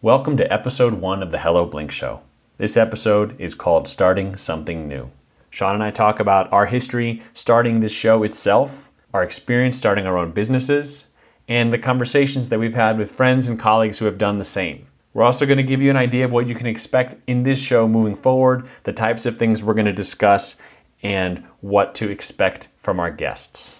[0.00, 2.20] Welcome to episode one of the Hello Blink Show.
[2.56, 5.10] This episode is called Starting Something New.
[5.50, 10.16] Shawn and I talk about our history starting this show itself, our experience starting our
[10.16, 11.08] own businesses,
[11.48, 14.86] and the conversations that we've had with friends and colleagues who have done the same.
[15.14, 17.58] We're also going to give you an idea of what you can expect in this
[17.58, 20.54] show moving forward, the types of things we're going to discuss,
[21.02, 23.77] and what to expect from our guests.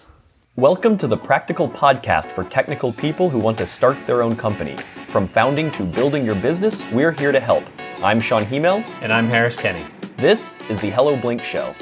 [0.59, 4.75] Welcome to the Practical Podcast for technical people who want to start their own company.
[5.09, 7.63] From founding to building your business, we're here to help.
[8.03, 8.83] I'm Shawn Hymel.
[9.01, 9.87] And I'm Harris Kenny.
[10.17, 11.73] This is the Hello Blink Show.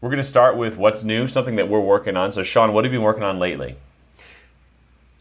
[0.00, 2.32] We're going to start with what's new, something that we're working on.
[2.32, 3.76] So, Shawn, what have you been working on lately?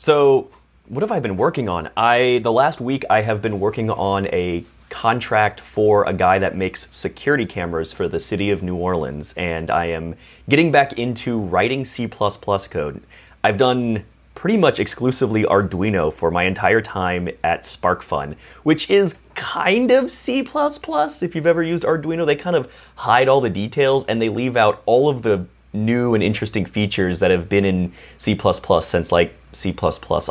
[0.04, 0.50] So,
[0.90, 1.90] what have I been working on?
[1.96, 6.58] I the last week I have been working on a contract for a guy that
[6.58, 10.16] makes security cameras for the city of New Orleans and I am
[10.50, 13.02] getting back into writing C++ code.
[13.45, 14.04] I've done
[14.36, 20.40] pretty much exclusively Arduino for my entire time at SparkFun, which is kind of C++.
[20.42, 24.58] If you've ever used Arduino, they kind of hide all the details and they leave
[24.58, 28.38] out all of the new and interesting features that have been in C++
[28.82, 29.73] since like C++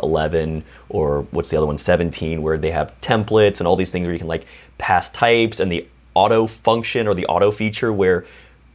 [0.03, 4.05] 11 or what's the other one 17 where they have templates and all these things
[4.05, 4.45] where you can like
[4.77, 8.25] pass types and the auto function or the auto feature where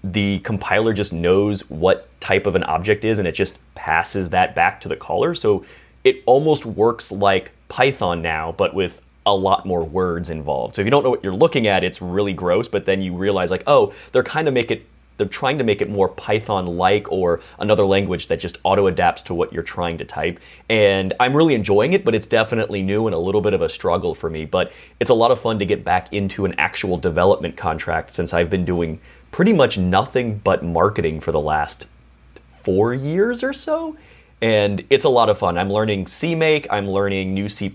[0.02, 4.54] the compiler just knows what type of an object is and it just passes that
[4.54, 5.64] back to the caller so
[6.04, 10.74] it almost works like Python now but with a lot more words involved.
[10.74, 13.14] So if you don't know what you're looking at, it's really gross, but then you
[13.14, 14.86] realize like, oh, they're kind of make it
[15.18, 19.20] they're trying to make it more Python like or another language that just auto adapts
[19.22, 20.38] to what you're trying to type.
[20.68, 23.68] And I'm really enjoying it, but it's definitely new and a little bit of a
[23.68, 24.46] struggle for me.
[24.46, 28.32] But it's a lot of fun to get back into an actual development contract since
[28.32, 31.86] I've been doing pretty much nothing but marketing for the last
[32.62, 33.96] four years or so.
[34.40, 35.58] And it's a lot of fun.
[35.58, 37.72] I'm learning CMake, I'm learning new C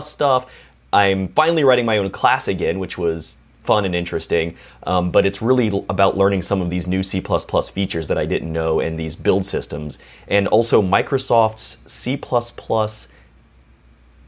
[0.00, 0.46] stuff.
[0.92, 4.56] I'm finally writing my own class again, which was fun and interesting.
[4.84, 8.52] Um, but it's really about learning some of these new C features that I didn't
[8.52, 9.98] know and these build systems.
[10.28, 12.20] And also Microsoft's C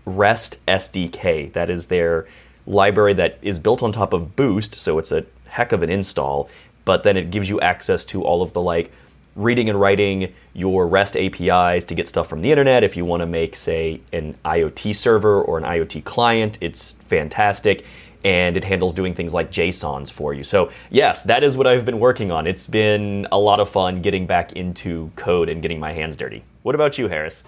[0.06, 1.52] REST SDK.
[1.52, 2.26] That is their
[2.66, 6.48] library that is built on top of Boost, so it's a heck of an install.
[6.84, 8.92] But then it gives you access to all of the like
[9.34, 12.82] reading and writing your REST APIs to get stuff from the internet.
[12.82, 17.84] If you want to make, say, an IoT server or an IoT client, it's fantastic
[18.25, 20.44] and it handles doing things like JSONs for you.
[20.44, 22.47] So, yes, that is what I've been working on.
[22.47, 26.44] It's been a lot of fun getting back into code and getting my hands dirty.
[26.62, 27.44] What about you, Harris?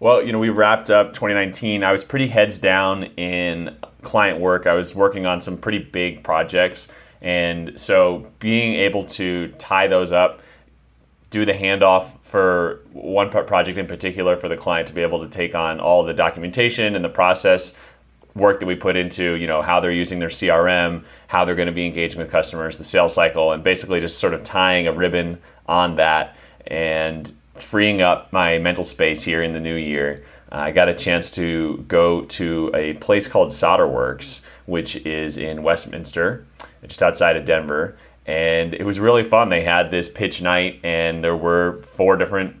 [0.00, 1.84] Well, you know, we wrapped up 2019.
[1.84, 4.66] I was pretty heads down in client work.
[4.66, 6.88] I was working on some pretty big projects.
[7.22, 10.40] And so being able to tie those up,
[11.30, 15.28] do the handoff for one project in particular for the client to be able to
[15.28, 17.74] take on all the documentation and the process
[18.34, 21.66] work that we put into you know how they're using their CRM, how they're going
[21.66, 24.92] to be engaging with customers, the sales cycle, and basically just sort of tying a
[24.92, 26.36] ribbon on that
[26.66, 30.24] and freeing up my mental space here in the new year.
[30.50, 36.46] I got a chance to go to a place called Solderworks, which is in Westminster,
[36.86, 37.96] just outside of Denver.
[38.26, 39.48] And it was really fun.
[39.48, 42.56] They had this pitch night, and there were four different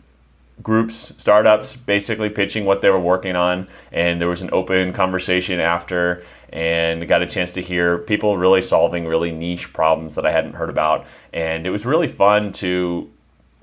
[0.62, 3.68] groups, startups, basically pitching what they were working on.
[3.92, 8.60] And there was an open conversation after, and got a chance to hear people really
[8.60, 11.06] solving really niche problems that I hadn't heard about.
[11.32, 13.10] And it was really fun to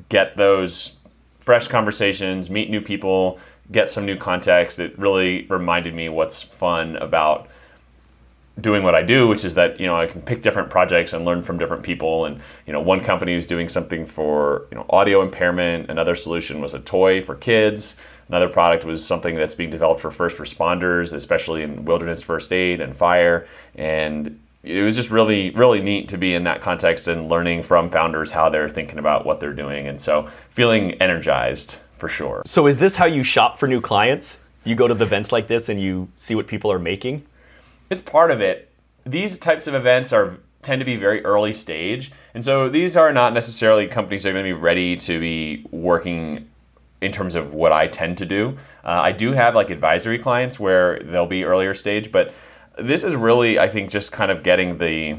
[0.09, 0.97] get those
[1.39, 3.39] fresh conversations, meet new people,
[3.71, 4.79] get some new context.
[4.79, 7.47] It really reminded me what's fun about
[8.61, 11.25] doing what I do, which is that you know I can pick different projects and
[11.25, 12.25] learn from different people.
[12.25, 15.89] And you know, one company was doing something for you know audio impairment.
[15.89, 17.95] Another solution was a toy for kids.
[18.29, 22.79] Another product was something that's being developed for first responders, especially in wilderness first aid
[22.79, 23.45] and fire.
[23.75, 27.89] And it was just really, really neat to be in that context and learning from
[27.89, 29.87] founders how they're thinking about what they're doing.
[29.87, 32.43] And so feeling energized for sure.
[32.45, 34.45] So, is this how you shop for new clients?
[34.63, 37.25] You go to the events like this and you see what people are making?
[37.91, 38.71] It's part of it.
[39.05, 43.11] These types of events are tend to be very early stage, and so these are
[43.11, 46.47] not necessarily companies that are going to be ready to be working
[47.01, 48.57] in terms of what I tend to do.
[48.85, 52.33] Uh, I do have like advisory clients where they'll be earlier stage, but
[52.77, 55.17] this is really, I think, just kind of getting the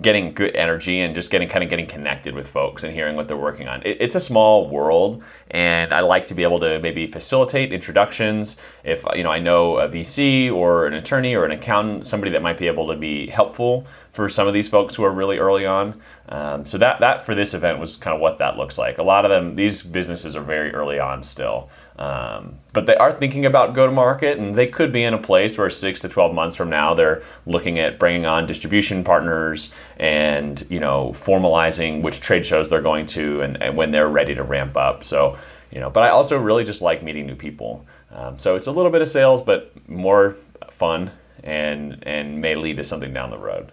[0.00, 3.28] getting good energy and just getting kind of getting connected with folks and hearing what
[3.28, 3.80] they're working on.
[3.86, 8.56] It, it's a small world, and I like to be able to maybe facilitate introductions.
[8.82, 12.42] If you know, I know a VC or an attorney or an accountant, somebody that
[12.42, 15.66] might be able to be helpful for some of these folks who are really early
[15.66, 16.00] on.
[16.28, 18.98] Um, so that that for this event was kind of what that looks like.
[18.98, 21.68] A lot of them, these businesses are very early on still.
[21.96, 25.18] Um, but they are thinking about go to market, and they could be in a
[25.18, 29.72] place where six to 12 months from now, they're looking at bringing on distribution partners
[29.98, 34.34] and you know formalizing which trade shows they're going to and, and when they're ready
[34.34, 35.04] to ramp up.
[35.04, 35.38] So
[35.74, 37.84] you know, but I also really just like meeting new people.
[38.12, 40.36] Um, so it's a little bit of sales, but more
[40.70, 41.10] fun
[41.42, 43.72] and and may lead to something down the road.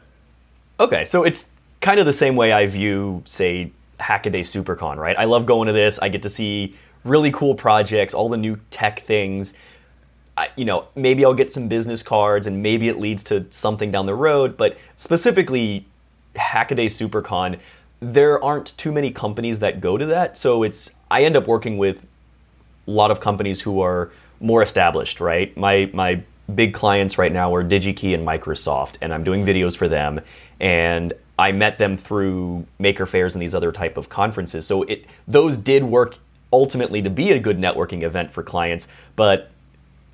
[0.80, 5.16] Okay, so it's kind of the same way I view, say, Hackaday SuperCon, right?
[5.18, 6.00] I love going to this.
[6.00, 9.54] I get to see really cool projects, all the new tech things.
[10.38, 13.92] I, you know, maybe I'll get some business cards and maybe it leads to something
[13.92, 15.86] down the road, but specifically
[16.36, 17.60] Hackaday SuperCon,
[18.02, 20.38] there aren't too many companies that go to that.
[20.38, 22.06] So it's I end up working with
[22.88, 24.12] a lot of companies who are
[24.42, 25.56] more established, right?
[25.56, 29.88] My my big clients right now are DigiKey and Microsoft, and I'm doing videos for
[29.88, 30.20] them.
[30.60, 34.66] And I met them through maker fairs and these other type of conferences.
[34.68, 36.18] So it those did work
[36.52, 39.52] ultimately to be a good networking event for clients, but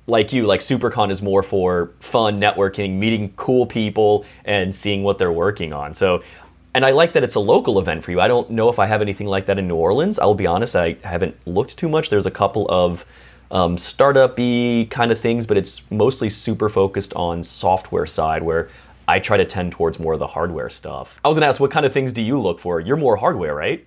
[0.06, 5.18] like you, like SuperCon is more for fun networking, meeting cool people, and seeing what
[5.18, 5.94] they're working on.
[5.94, 6.22] So,
[6.78, 8.20] and I like that it's a local event for you.
[8.20, 10.16] I don't know if I have anything like that in New Orleans.
[10.16, 12.08] I'll be honest, I haven't looked too much.
[12.08, 13.04] There's a couple of
[13.50, 18.68] um, startup-y kind of things, but it's mostly super focused on software side where
[19.08, 21.18] I try to tend towards more of the hardware stuff.
[21.24, 22.78] I was gonna ask, what kind of things do you look for?
[22.78, 23.84] You're more hardware, right?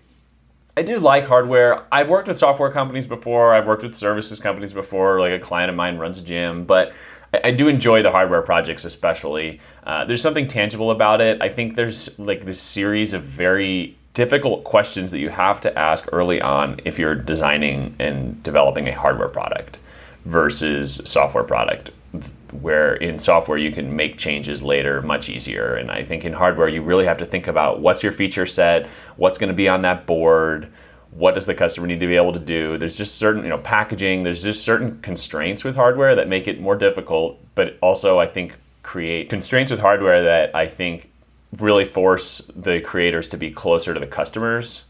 [0.76, 1.86] I do like hardware.
[1.94, 3.54] I've worked with software companies before.
[3.54, 5.22] I've worked with services companies before.
[5.22, 6.92] Like a client of mine runs a gym, but
[7.34, 9.62] I, do enjoy the hardware projects, especially.
[9.86, 11.42] Uh, there's something tangible about it.
[11.42, 16.08] I think there's like this series of very difficult questions that you have to ask
[16.12, 19.80] early on if you're designing and developing a hardware product
[20.26, 21.92] versus software product
[22.60, 25.76] where in software you can make changes later much easier.
[25.76, 28.88] And I think in hardware you really have to think about what's your feature set,
[29.16, 30.68] what's going to be on that board,
[31.12, 32.78] what does the customer need to be able to do.
[32.78, 36.60] There's just certain, you know, packaging, there's just certain constraints with hardware that make it
[36.60, 41.12] more difficult, but also I think create constraints with hardware that I think
[41.58, 44.84] really force the creators to be closer to the customers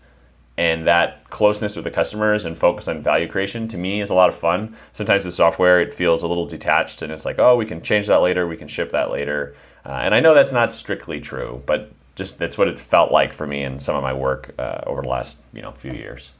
[0.57, 4.13] and that closeness with the customers and focus on value creation to me is a
[4.13, 4.75] lot of fun.
[4.91, 8.07] Sometimes with software, it feels a little detached and it's like, oh, we can change
[8.07, 9.55] that later, we can ship that later.
[9.83, 13.33] Uh, and I know that's not strictly true, but just that's what it's felt like
[13.33, 16.31] for me in some of my work uh, over the last you know few years.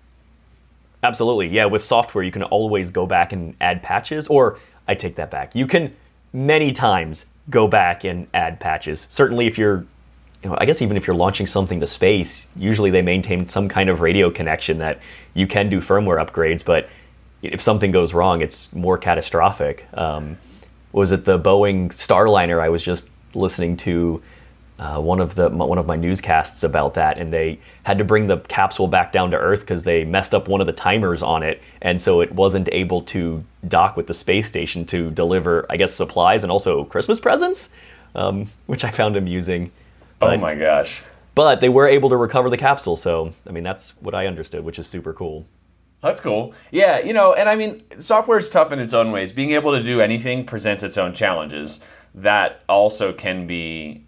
[1.03, 1.65] Absolutely, yeah.
[1.65, 5.56] With software, you can always go back and add patches, or I take that back.
[5.56, 5.95] You can
[6.33, 9.07] many times go back and add patches.
[9.09, 9.85] Certainly, if you're
[10.44, 13.69] you know, I guess even if you're launching something to space, usually they maintain some
[13.69, 15.00] kind of radio connection that
[15.33, 16.65] you can do firmware upgrades.
[16.65, 16.89] But
[17.41, 19.88] if something goes wrong, it's more catastrophic.
[19.94, 20.38] Um,
[20.91, 22.59] was it the Boeing Starliner?
[22.59, 24.21] I was just listening to
[24.81, 28.25] uh, one of the one of my newscasts about that, and they had to bring
[28.25, 31.44] the capsule back down to Earth because they messed up one of the timers on
[31.44, 35.78] it, and so it wasn't able to dock with the space station to deliver, I
[35.78, 37.69] guess, supplies and also Christmas presents,
[38.16, 39.72] um, which I found amusing.
[40.19, 41.04] Oh but, oh my gosh.
[41.36, 44.66] But they were able to recover the capsule, so I mean that's what I understood,
[44.66, 45.45] which is super cool.
[46.01, 46.56] That's cool.
[46.72, 49.31] Yeah, you know, and I mean, software is tough in its own ways.
[49.31, 51.81] Being able to do anything presents its own challenges.
[52.16, 54.07] That also can be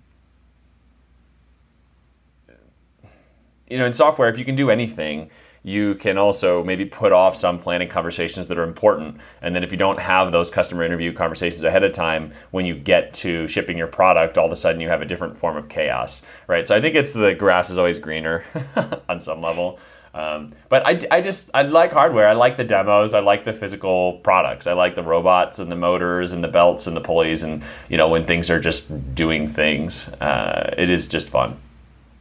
[3.74, 5.32] you know, in software if you can do anything,
[5.64, 9.18] you can also maybe put off some planning conversations that are important.
[9.42, 12.76] And then if you don't have those customer interview conversations ahead of time, when you
[12.76, 15.70] get to shipping your product, all of a sudden you have a different form of
[15.70, 16.68] chaos, right?
[16.68, 18.44] So I think it's the grass is always greener
[19.10, 19.80] on some level.
[20.14, 22.28] Um, but I, I just I like hardware.
[22.28, 23.16] I like the demos.
[23.16, 24.68] I like the physical products.
[24.68, 27.98] I like the robots and the motors and the belts and the pulleys and you
[27.98, 30.10] know when things are just doing things.
[30.22, 31.58] Uh, it is just fun.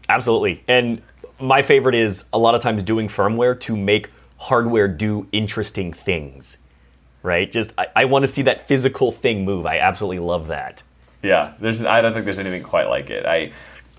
[0.08, 0.62] Absolutely.
[0.68, 1.02] And
[1.42, 6.58] my favorite is a lot of times doing firmware to make hardware do interesting things.
[7.22, 7.50] Right?
[7.50, 9.66] Just I, I want to see that physical thing move.
[9.66, 10.82] I absolutely love that.
[11.22, 13.26] Yeah, there's I don't think there's anything quite like it.
[13.26, 13.52] I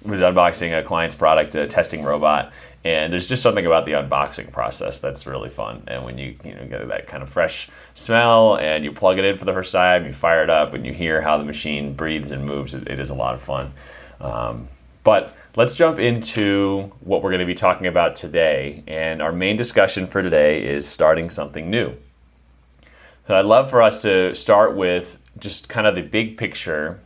[0.04, 2.52] was unboxing a client's product, a testing robot,
[2.84, 5.84] and there's just something about the unboxing process that's really fun.
[5.88, 9.26] And when you you know get that kind of fresh smell and you plug it
[9.26, 11.94] in for the first time, you fire it up, and you hear how the machine
[11.94, 13.74] breathes and moves, it, it is a lot of fun.
[14.20, 14.68] Um,
[15.06, 18.84] but let's jump into what we're going to be talking about today.
[18.88, 21.96] And our main discussion for today is starting something new.
[23.28, 27.00] So I'd love for us to start with just kind of the big picture.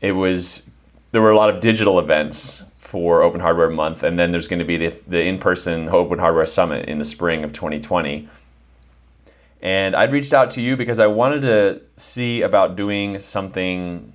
[0.00, 0.68] It was
[1.12, 4.58] there were a lot of digital events for Open Hardware Month, and then there's going
[4.58, 8.28] to be the, the in person Open Hardware Summit in the spring of 2020.
[9.62, 14.12] And I'd reached out to you because I wanted to see about doing something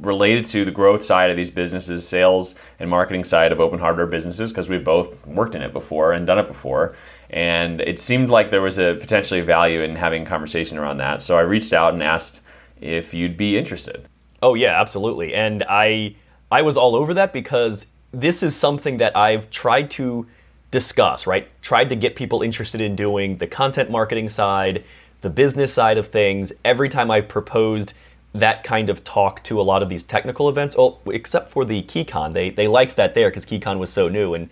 [0.00, 4.06] related to the growth side of these businesses, sales and marketing side of open hardware
[4.06, 6.96] businesses, because we've both worked in it before and done it before.
[7.30, 11.22] And it seemed like there was a potentially value in having a conversation around that.
[11.22, 12.40] So I reached out and asked
[12.80, 14.08] if you'd be interested.
[14.42, 15.34] Oh yeah, absolutely.
[15.34, 16.16] And I
[16.50, 20.26] I was all over that because this is something that I've tried to
[20.70, 21.48] discuss, right?
[21.62, 24.84] Tried to get people interested in doing the content marketing side,
[25.20, 26.52] the business side of things.
[26.64, 27.94] Every time I've proposed
[28.32, 31.82] that kind of talk to a lot of these technical events, oh, except for the
[31.82, 34.48] KiCon, they they liked that there because KiCon was so new, and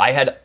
[0.00, 0.38] I had,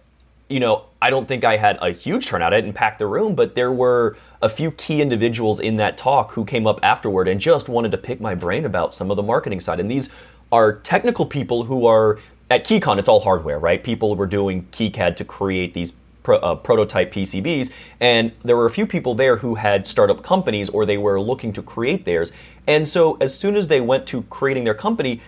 [0.48, 2.54] you know, I don't think I had a huge turnout.
[2.54, 6.34] I didn't pack the room, but there were a few key individuals in that talk
[6.34, 9.24] who came up afterward and just wanted to pick my brain about some of the
[9.24, 10.10] marketing side, and these
[10.52, 12.20] are technical people who are
[12.50, 13.84] at KiCon, it's all hardware, right?
[13.84, 15.94] People were doing KiCad to create these
[16.28, 20.68] pro, uh, prototype PCBs, and there were a few people there who had startup companies
[20.68, 22.34] or they were looking to create theirs.
[22.68, 25.22] And so, as soon as they went to creating their company,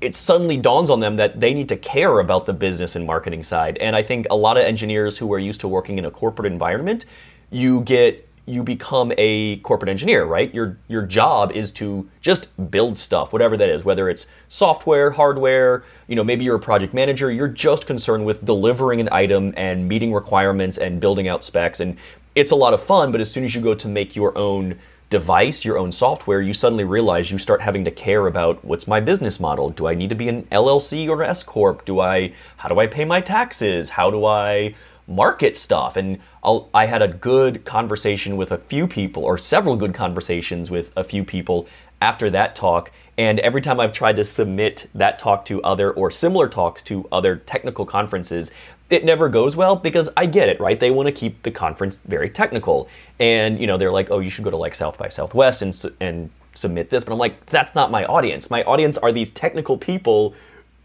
[0.00, 3.42] it suddenly dawns on them that they need to care about the business and marketing
[3.42, 3.76] side.
[3.78, 6.50] And I think a lot of engineers who are used to working in a corporate
[6.50, 7.04] environment,
[7.50, 10.54] you get you become a corporate engineer, right?
[10.54, 15.84] Your your job is to just build stuff, whatever that is, whether it's software, hardware,
[16.06, 19.88] you know, maybe you're a project manager, you're just concerned with delivering an item and
[19.88, 21.96] meeting requirements and building out specs and
[22.36, 24.78] it's a lot of fun, but as soon as you go to make your own
[25.08, 29.00] device, your own software, you suddenly realize you start having to care about what's my
[29.00, 29.70] business model?
[29.70, 31.84] Do I need to be an LLC or S corp?
[31.84, 33.90] Do I how do I pay my taxes?
[33.90, 34.74] How do I
[35.06, 35.96] market stuff.
[35.96, 40.70] And I'll, i had a good conversation with a few people, or several good conversations
[40.70, 41.66] with a few people
[42.00, 42.90] after that talk.
[43.18, 47.08] And every time I've tried to submit that talk to other or similar talks to
[47.10, 48.50] other technical conferences,
[48.90, 50.78] it never goes well because I get it, right?
[50.78, 52.88] They want to keep the conference very technical.
[53.18, 55.96] And, you know, they're like, oh, you should go to like South by Southwest and,
[56.00, 57.04] and submit this.
[57.04, 58.50] But I'm like, that's not my audience.
[58.50, 60.34] My audience are these technical people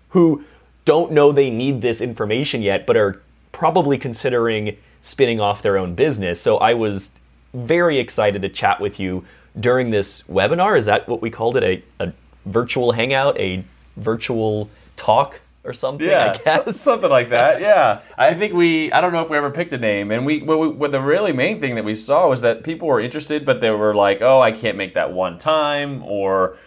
[0.09, 0.43] who
[0.85, 3.21] don't know they need this information yet, but are
[3.51, 6.39] probably considering spinning off their own business.
[6.41, 7.11] So I was
[7.53, 9.25] very excited to chat with you
[9.59, 10.77] during this webinar.
[10.77, 11.63] Is that what we called it?
[11.63, 12.13] A, a
[12.45, 13.63] virtual hangout, a
[13.97, 16.07] virtual talk or something?
[16.07, 16.79] Yeah, I guess.
[16.79, 17.61] something like that.
[17.61, 18.91] Yeah, I think we.
[18.91, 20.41] I don't know if we ever picked a name, and we.
[20.41, 23.45] What, we, what the really main thing that we saw was that people were interested,
[23.45, 26.57] but they were like, "Oh, I can't make that one time," or,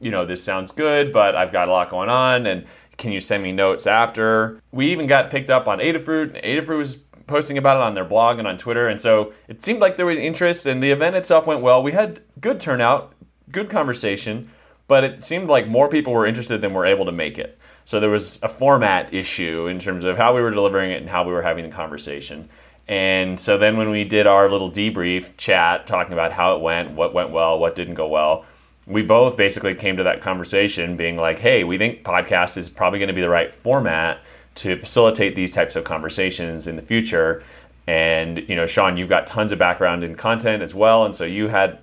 [0.00, 2.66] you know, this sounds good, but I've got a lot going on, and
[2.98, 4.60] can you send me notes after?
[4.72, 6.44] We even got picked up on Adafruit.
[6.44, 9.80] Adafruit was posting about it on their blog and on Twitter, and so it seemed
[9.80, 11.82] like there was interest, and the event itself went well.
[11.82, 13.14] We had good turnout,
[13.50, 14.50] good conversation,
[14.88, 17.58] but it seemed like more people were interested than were able to make it.
[17.84, 21.08] So there was a format issue in terms of how we were delivering it and
[21.08, 22.48] how we were having the conversation.
[22.86, 26.92] And so then when we did our little debrief chat, talking about how it went,
[26.92, 28.46] what went well, what didn't go well,
[28.88, 32.98] we both basically came to that conversation being like, hey, we think podcast is probably
[32.98, 34.20] going to be the right format
[34.56, 37.44] to facilitate these types of conversations in the future.
[37.86, 41.04] And, you know, Shawn, you've got tons of background in content as well.
[41.04, 41.78] And so you had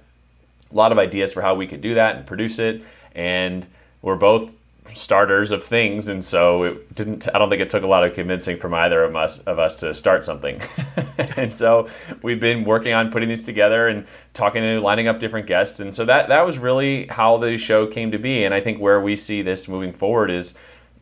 [0.71, 2.83] a lot of ideas for how we could do that and produce it.
[3.13, 3.65] And
[4.01, 4.51] we're both
[4.93, 7.27] starters of things, and so it didn't.
[7.33, 9.75] I don't think it took a lot of convincing from either of us of us
[9.75, 10.61] to start something.
[11.17, 11.89] and so
[12.21, 15.93] we've been working on putting these together and talking and lining up different guests, and
[15.93, 18.43] so that that was really how the show came to be.
[18.43, 20.53] And I think where we see this moving forward is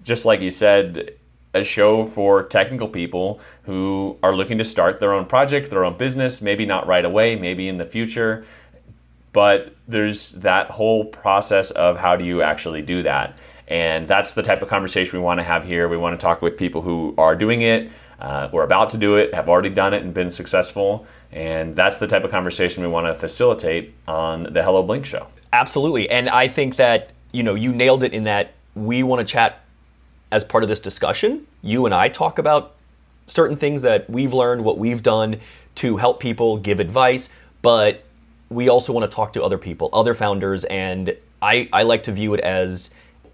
[0.04, 1.16] just like you said.
[1.56, 5.96] A show for technical people who are looking to start their own project, their own
[6.00, 8.44] business, maybe not right away, maybe in the future,
[9.34, 13.38] but there's that whole process of how do you actually do that
[13.68, 15.88] and that's the type of conversation we want to have here.
[15.88, 19.18] We want to talk with people who are doing it, uh, are about to do
[19.18, 21.08] it, have already done it and been successful.
[21.32, 25.28] And that's the type of conversation we want to facilitate on the Hello Blink show.
[25.52, 26.10] Absolutely.
[26.10, 29.64] And I think that, you know, you nailed it in that we want to chat
[30.32, 31.48] as part of this discussion.
[31.62, 32.76] You and I talk about
[33.28, 35.40] certain things that we've learned, what we've done
[35.76, 37.30] to help people give advice,
[37.62, 38.04] but
[38.50, 42.12] we also want to talk to other people, other founders, and I, I like to
[42.12, 42.92] view it as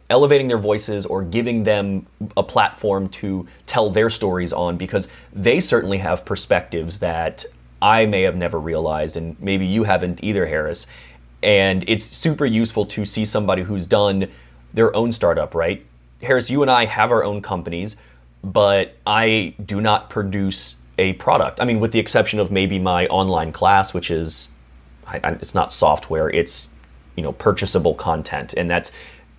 [0.10, 5.60] elevating their voices or giving them a platform to tell their stories on because they
[5.60, 7.46] certainly have perspectives that
[7.82, 10.88] I may have never realized, and maybe you haven't either, Harris.
[11.42, 14.28] And it's super useful to see somebody who's done
[14.74, 15.86] their own startup, right?
[16.22, 17.96] Harris, you and I have our own companies,
[18.44, 21.62] but I do not produce a product.
[21.62, 24.50] I mean, with the exception of maybe my online class, which is,
[25.13, 26.68] it's not software, it's
[27.16, 28.92] you know purchasable content, and that's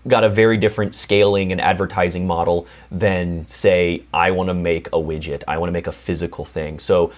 [0.09, 4.93] got a very different scaling and advertising model than say I want to make a
[4.93, 6.79] widget, I want to make a physical thing.
[6.79, 7.13] So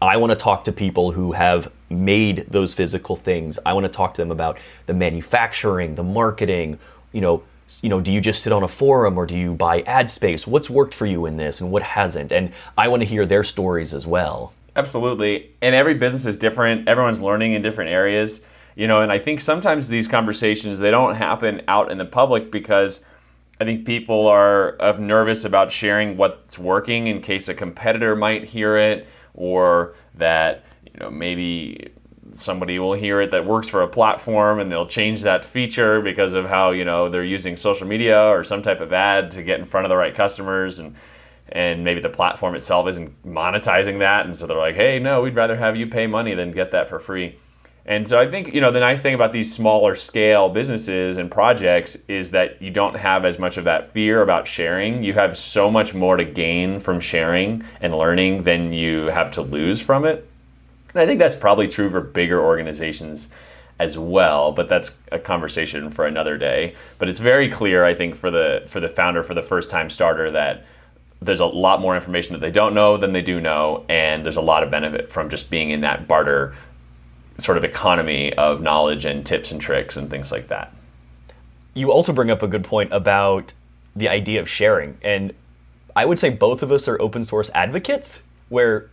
[0.00, 3.58] I want to talk to people who have made those physical things.
[3.64, 6.78] I want to talk to them about the manufacturing, the marketing,
[7.12, 7.42] you know,
[7.80, 10.46] you know, do you just sit on a forum or do you buy ad space?
[10.46, 12.32] What's worked for you in this and what hasn't?
[12.32, 14.52] And I want to hear their stories as well.
[14.74, 15.50] Absolutely.
[15.60, 16.88] And every business is different.
[16.88, 18.40] Everyone's learning in different areas.
[18.74, 22.50] You know, and I think sometimes these conversations they don't happen out in the public
[22.50, 23.00] because
[23.60, 28.76] I think people are nervous about sharing what's working in case a competitor might hear
[28.76, 31.92] it or that, you know, maybe
[32.34, 36.34] somebody will hear it that works for a platform and they'll change that feature because
[36.34, 39.60] of how you know they're using social media or some type of ad to get
[39.60, 40.96] in front of the right customers and
[41.48, 44.24] and maybe the platform itself isn't monetizing that.
[44.24, 46.88] And so they're like hey no we'd rather have you pay money than get that
[46.88, 47.36] for free
[47.86, 51.30] and so i think you know the nice thing about these smaller scale businesses and
[51.30, 55.36] projects is that you don't have as much of that fear about sharing you have
[55.36, 60.04] so much more to gain from sharing and learning than you have to lose from
[60.04, 60.28] it
[60.94, 63.28] and I think that's probably true for bigger organizations
[63.78, 66.74] as well, but that's a conversation for another day.
[66.98, 69.90] But it's very clear, I think, for the for the founder, for the first time
[69.90, 70.64] starter, that
[71.20, 74.36] there's a lot more information that they don't know than they do know, and there's
[74.36, 76.54] a lot of benefit from just being in that barter
[77.38, 80.72] sort of economy of knowledge and tips and tricks and things like that.
[81.74, 83.54] You also bring up a good point about
[83.96, 85.32] the idea of sharing, and
[85.94, 88.90] I would say both of us are open source advocates, where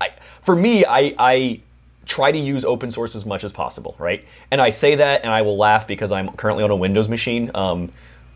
[0.00, 0.10] I,
[0.42, 1.60] for me, I, I
[2.06, 4.24] try to use open source as much as possible, right?
[4.50, 7.50] And I say that, and I will laugh because I'm currently on a Windows machine,
[7.54, 7.92] um,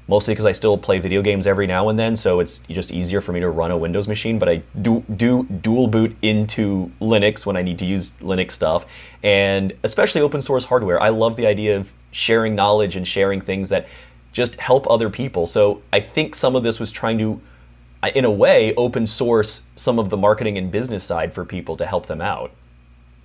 [0.09, 3.21] mostly because I still play video games every now and then, so it's just easier
[3.21, 4.39] for me to run a Windows machine.
[4.39, 8.87] But I do do dual boot into Linux when I need to use Linux stuff,
[9.23, 11.01] and especially open source hardware.
[11.01, 13.89] I love the idea of sharing knowledge and sharing things that
[14.33, 15.47] just help other people.
[15.47, 17.41] So I think some of this was trying to
[18.15, 21.87] in a way, open source some of the marketing and business side for people to
[21.87, 22.53] help them out.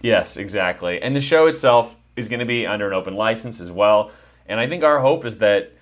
[0.01, 1.01] Yes, exactly.
[1.01, 4.11] And the show itself is going to be under an open license as well.
[4.47, 5.73] And I think our hope is that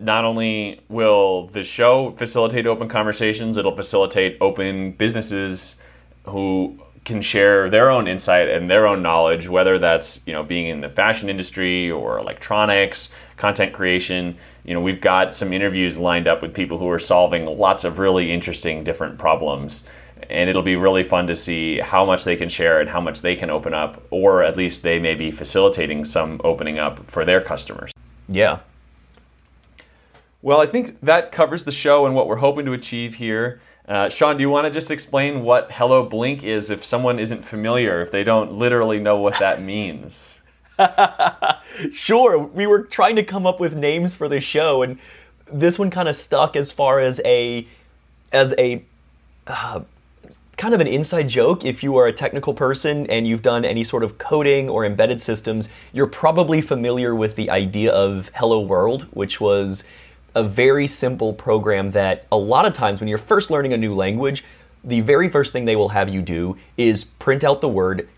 [0.00, 5.76] not only will the show facilitate open conversations, it'll facilitate open businesses
[6.24, 10.66] who can share their own insight and their own knowledge, whether that's you know being
[10.66, 16.28] in the fashion industry or electronics, content creation you know, we've got some interviews lined
[16.28, 19.84] up with people who are solving lots of really interesting different problems.
[20.28, 23.22] And it'll be really fun to see how much they can share and how much
[23.22, 27.24] they can open up, or at least they may be facilitating some opening up for
[27.24, 27.90] their customers.
[28.28, 28.58] Yeah.
[30.42, 33.60] Well, I think that covers the show and what we're hoping to achieve here.
[33.86, 37.44] Uh, Shawn, do you want to just explain what Hello Blink is if someone isn't
[37.44, 40.40] familiar, if they don't literally know what that means?
[41.92, 44.98] sure, we were trying to come up with names for the show, and
[45.52, 47.66] this one kind of stuck as far as a
[48.32, 48.82] as a
[49.46, 49.80] uh,
[50.56, 51.66] kind of an inside joke.
[51.66, 55.20] If you are a technical person and you've done any sort of coding or embedded
[55.20, 59.84] systems, you're probably familiar with the idea of Hello World, which was
[60.34, 63.94] a very simple program that a lot of times when you're first learning a new
[63.94, 64.44] language,
[64.84, 68.08] the very first thing they will have you do is print out the word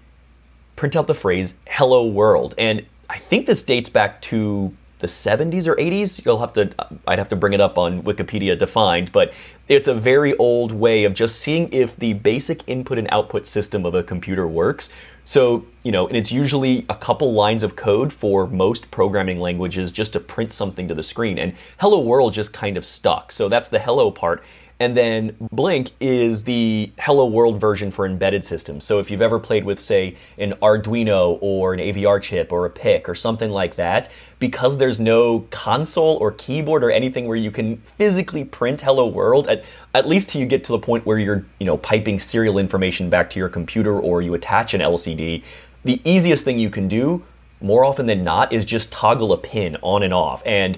[0.76, 2.54] print out the phrase hello world.
[2.58, 6.24] And I think this dates back to the 70s or 80s.
[6.24, 6.72] You'll have to,
[7.06, 9.32] I'd have to bring it up on Wikipedia defined, but
[9.68, 13.84] it's a very old way of just seeing if the basic input and output system
[13.84, 14.90] of a computer works.
[15.24, 19.92] So, you know, and it's usually a couple lines of code for most programming languages
[19.92, 21.38] just to print something to the screen.
[21.38, 23.30] And Hello World just kind of stuck.
[23.30, 24.42] So that's the hello part.
[24.82, 28.82] And then Blink is the Hello World version for embedded systems.
[28.82, 32.70] So if you've ever played with, say, an Arduino or an AVR chip or a
[32.70, 34.08] PIC or something like that,
[34.40, 39.46] because there's no console or keyboard or anything where you can physically print Hello World,
[39.46, 39.62] at,
[39.94, 43.08] at least till you get to the point where you're, you know, piping serial information
[43.08, 45.44] back to your computer or you attach an LCD,
[45.84, 47.22] the easiest thing you can do,
[47.60, 50.42] more often than not, is just toggle a pin on and off.
[50.44, 50.76] And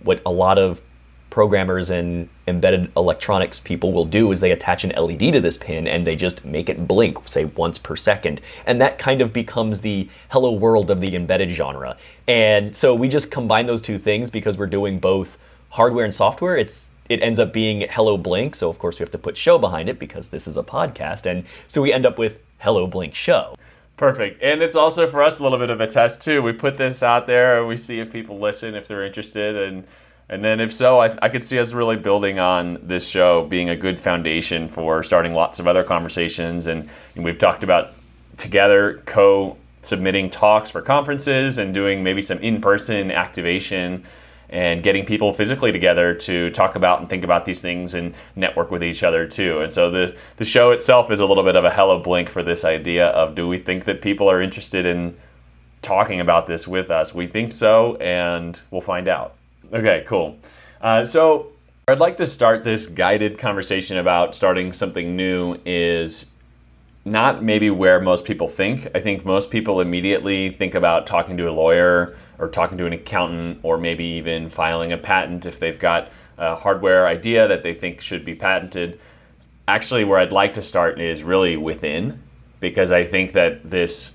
[0.00, 0.80] what a lot of
[1.34, 5.88] programmers and embedded electronics people will do is they attach an LED to this pin
[5.88, 8.40] and they just make it blink, say once per second.
[8.66, 11.96] And that kind of becomes the hello world of the embedded genre.
[12.28, 15.36] And so we just combine those two things because we're doing both
[15.70, 16.56] hardware and software.
[16.56, 19.58] It's it ends up being Hello Blink, so of course we have to put show
[19.58, 23.12] behind it because this is a podcast, and so we end up with Hello Blink
[23.12, 23.56] Show.
[23.96, 24.40] Perfect.
[24.40, 26.42] And it's also for us a little bit of a test too.
[26.42, 29.84] We put this out there and we see if people listen, if they're interested, and
[30.28, 33.68] and then, if so, I, I could see us really building on this show being
[33.68, 36.66] a good foundation for starting lots of other conversations.
[36.66, 37.92] And, and we've talked about
[38.36, 44.04] together co submitting talks for conferences and doing maybe some in person activation.
[44.50, 48.70] and getting people physically together to talk about and think about these things and network
[48.70, 49.60] with each other too.
[49.60, 52.42] And so the the show itself is a little bit of a hello blink for
[52.42, 55.16] this idea of do we think that people are interested in
[55.82, 57.14] talking about this with us?
[57.14, 59.34] We think so, and we'll find out.
[59.74, 60.38] Okay, cool.
[60.80, 61.48] Uh, so
[61.88, 66.26] I'd like to start this guided conversation about starting something new is
[67.04, 68.88] not maybe where most people think.
[68.94, 72.92] I think most people immediately think about talking to a lawyer or talking to an
[72.92, 76.08] accountant or maybe even filing a patent if they've got
[76.38, 79.00] a hardware idea that they think should be patented.
[79.66, 82.22] Actually, where I'd like to start is really within
[82.60, 84.12] because I think that this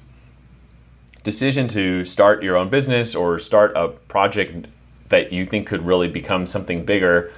[1.24, 4.68] decision to start your own business or start a project
[5.10, 7.32] that you think could really become something bigger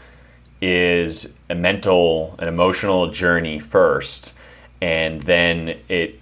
[0.62, 4.36] is a mental and emotional journey first
[4.82, 6.20] and then it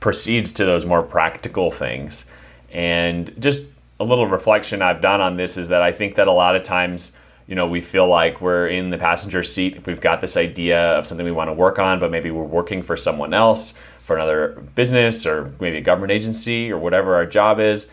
[0.00, 2.26] proceeds to those more practical things.
[2.72, 3.66] And just
[3.98, 6.62] a little reflection I've done on this is that I think that a lot of
[6.62, 7.12] times,
[7.46, 10.80] you know, we feel like we're in the passenger seat if we've got this idea
[10.98, 14.16] of something we want to work on, but maybe we're working for someone else, for
[14.16, 17.86] another business or maybe a government agency or whatever our job is.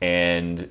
[0.00, 0.70] And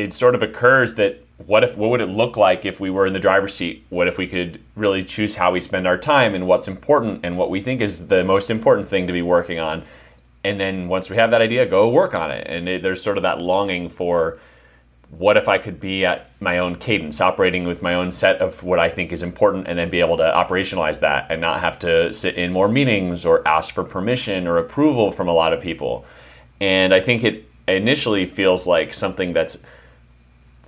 [0.00, 3.06] it sort of occurs that what if what would it look like if we were
[3.06, 3.84] in the driver's seat?
[3.88, 7.36] What if we could really choose how we spend our time and what's important and
[7.38, 9.82] what we think is the most important thing to be working on?
[10.44, 12.46] And then once we have that idea go work on it.
[12.46, 14.38] And it, there's sort of that longing for
[15.10, 18.62] what if i could be at my own cadence operating with my own set of
[18.62, 21.80] what i think is important and then be able to operationalize that and not have
[21.80, 25.60] to sit in more meetings or ask for permission or approval from a lot of
[25.60, 26.04] people.
[26.60, 29.58] And i think it initially feels like something that's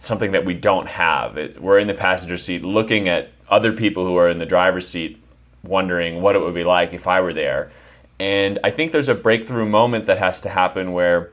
[0.04, 1.38] something that we don't have.
[1.38, 4.88] It, we're in the passenger seat looking at other people who are in the driver's
[4.88, 5.22] seat,
[5.62, 7.70] wondering what it would be like if I were there.
[8.18, 11.32] And I think there's a breakthrough moment that has to happen where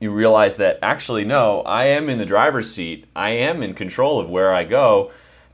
[0.00, 3.06] you realize that actually, no, I am in the driver's seat.
[3.14, 5.12] I am in control of where I go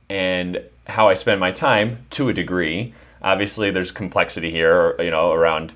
[0.08, 2.94] and how I spend my time to a degree.
[3.22, 5.74] Obviously, there's complexity here, you know, around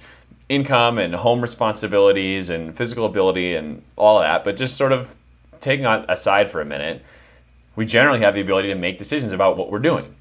[0.48, 5.16] income and home responsibilities and physical ability and all that, but just sort of
[5.60, 7.02] taking on aside for a minute,
[7.76, 10.16] we generally have the ability to make decisions about what we're doing.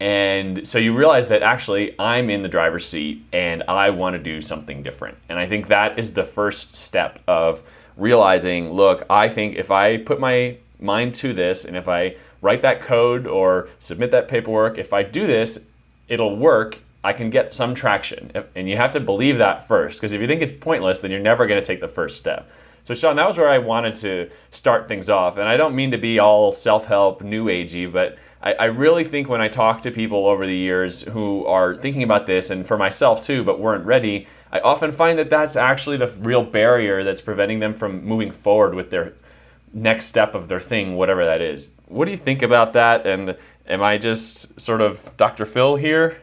[0.00, 4.22] And so you realize that actually I'm in the driver's seat and I want to
[4.22, 5.18] do something different.
[5.28, 7.62] And I think that is the first step of
[7.98, 12.62] realizing look, I think if I put my mind to this and if I write
[12.62, 15.58] that code or submit that paperwork, if I do this,
[16.08, 16.78] it'll work.
[17.04, 18.30] I can get some traction.
[18.54, 21.20] And you have to believe that first because if you think it's pointless, then you're
[21.20, 22.50] never going to take the first step.
[22.84, 25.36] So, Shawn, that was where I wanted to start things off.
[25.36, 29.04] And I don't mean to be all self help, new agey, but I, I, really
[29.04, 32.66] think when I talk to people over the years who are thinking about this, and
[32.66, 37.04] for myself too, but weren't ready, I often find that that's actually the real barrier
[37.04, 39.12] that's preventing them from moving forward with their
[39.72, 41.68] next step of their thing, whatever that is.
[41.86, 43.06] What do you think about that?
[43.06, 45.44] And am I just sort of Dr.
[45.44, 46.22] Phil here?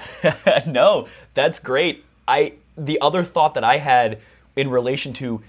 [0.66, 2.04] no, that's great.
[2.26, 4.18] I the other thought that I had
[4.56, 5.42] in relation to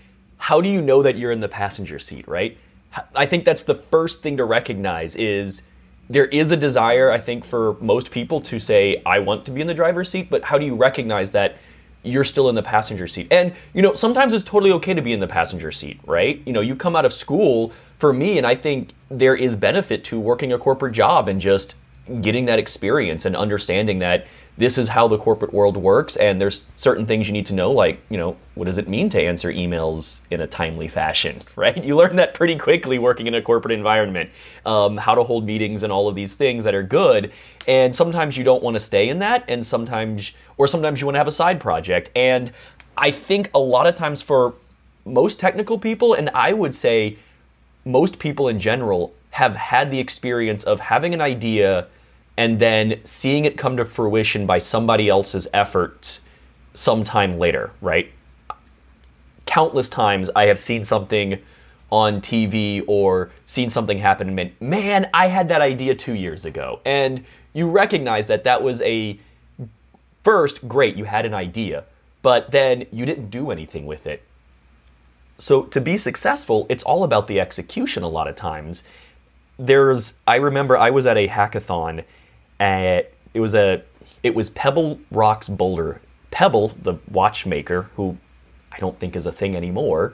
[0.44, 2.58] how do you know that you're in the passenger seat, right?
[3.16, 5.64] I think that's the first thing to recognize is
[6.10, 9.62] there is a desire, I think, for most people to say, I want to be
[9.62, 11.56] in the driver's seat, but how do you recognize that
[12.04, 13.30] you're still in the passenger seat?
[13.32, 16.42] And, you know, sometimes it's totally okay to be in the passenger seat, right?
[16.46, 20.04] You know, you come out of school, for me, and I think there is benefit
[20.06, 21.76] to working a corporate job and just
[22.20, 26.66] getting that experience and understanding that this is how the corporate world works and there's
[26.76, 29.52] certain things you need to know like you know what does it mean to answer
[29.52, 31.84] emails in a timely fashion right?
[31.84, 34.30] You learn that pretty quickly working in a corporate environment
[34.66, 37.32] um, how to hold meetings and all of these things that are good
[37.68, 41.16] and sometimes you don't want to stay in that and sometimes or sometimes you want
[41.16, 42.52] to have a side project and
[42.98, 44.54] i think a lot of times for
[45.06, 47.18] most technical people and i would say
[47.86, 51.88] most people in general have had the experience of having an idea
[52.38, 56.22] and then seeing it come to fruition by somebody else's efforts
[56.74, 58.12] sometime later, right?
[59.46, 61.40] Countless times I have seen something
[61.92, 66.44] on TV or seen something happen and been, man, I had that idea two years
[66.44, 66.80] ago.
[66.86, 69.20] And you recognize that that was a
[70.24, 71.84] first, great, you had an idea,
[72.24, 74.24] but then you didn't do anything with it.
[75.38, 78.84] So to be successful, it's all about the execution a lot of times.
[79.60, 82.06] There's, I remember I was at a hackathon
[82.64, 83.84] it was a
[84.22, 86.02] it was Pebble Rocks Boulder.
[86.32, 88.18] Pebble, the watchmaker, who
[88.72, 90.14] I don't think is a thing anymore,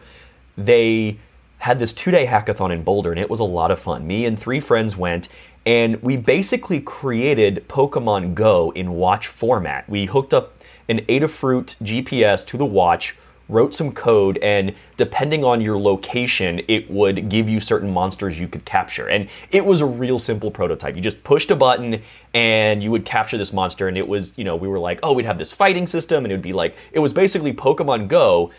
[0.58, 1.18] they
[1.60, 4.08] had this two day hackathon in Boulder, and it was a lot of fun.
[4.08, 5.30] Me and three friends went,
[5.66, 9.88] and we basically created Pokemon Go in watch format.
[9.90, 10.58] We hooked up
[10.88, 13.16] an Adafruit GPS to the watch,
[13.50, 18.48] wrote some code, and depending on your location, it would give you certain monsters you
[18.48, 19.08] could capture.
[19.10, 20.96] And it was a real simple prototype.
[20.96, 22.02] You just pushed a button
[22.34, 23.88] and you would capture this monster.
[23.88, 26.32] And it was, you know, we were like, oh, we'd have this fighting system, and
[26.32, 28.52] it would be like, it was basically Pokemon Go,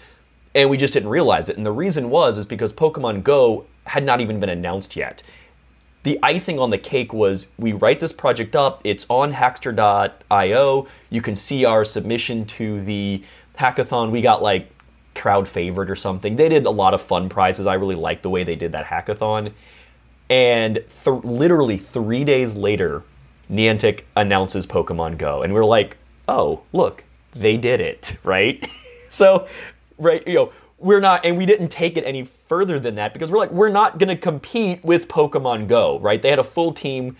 [0.55, 1.57] and we just didn't realize it.
[1.57, 5.23] And the reason was is because Pokemon Go had not even been announced yet.
[6.03, 10.89] The icing on the cake was we write this project up, it's on hackster.io.
[11.11, 13.23] You can see our submission to the
[13.59, 14.11] hackathon.
[14.11, 14.71] We got like
[15.21, 16.37] crowd favorite or something.
[16.37, 17.67] They did a lot of fun prizes.
[17.67, 19.53] I really liked the way they did that hackathon.
[20.31, 23.03] And th- literally three days later,
[23.51, 27.05] Niantic announces Pokemon Go, and we're like, "Oh, look,
[27.35, 28.67] they did it!" Right?
[29.11, 29.47] so,
[29.99, 33.31] right, you know, we're not, and we didn't take it any further than that because
[33.31, 36.23] we're like, we're not going to compete with Pokemon Go, right?
[36.23, 37.17] They had a full team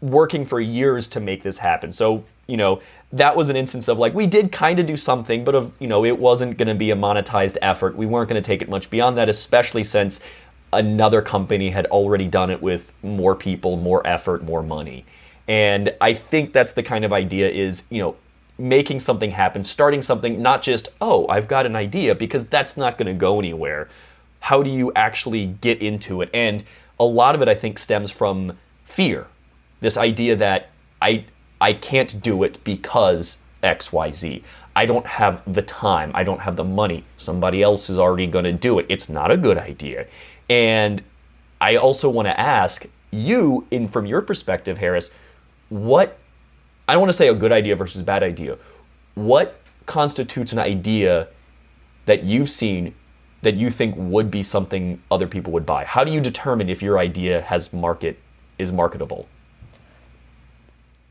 [0.00, 1.92] working for years to make this happen.
[1.92, 2.80] So, you know,
[3.12, 5.86] that was an instance of like we did kind of do something, but of you
[5.86, 7.94] know it wasn't going to be a monetized effort.
[7.94, 10.20] We weren't going to take it much beyond that, especially since
[10.72, 15.04] another company had already done it with more people, more effort, more money.
[15.46, 18.16] And I think that's the kind of idea is you know
[18.58, 22.98] making something happen, starting something, not just oh I've got an idea because that's not
[22.98, 23.88] going to go anywhere.
[24.40, 26.30] How do you actually get into it?
[26.32, 26.64] And
[26.98, 29.26] a lot of it I think stems from fear.
[29.80, 31.24] This idea that I
[31.60, 34.42] I can't do it because XYZ.
[34.76, 36.12] I don't have the time.
[36.14, 37.04] I don't have the money.
[37.16, 38.86] Somebody else is already going to do it.
[38.88, 40.06] It's not a good idea.
[40.48, 41.02] And
[41.60, 45.10] I also want to ask you, in from your perspective, Harris,
[45.68, 46.18] what
[46.86, 48.56] I don't want to say a good idea versus bad idea.
[49.14, 51.28] What constitutes an idea
[52.06, 52.94] that you've seen
[53.42, 55.84] that you think would be something other people would buy?
[55.84, 58.18] How do you determine if your idea has market
[58.58, 59.28] is marketable?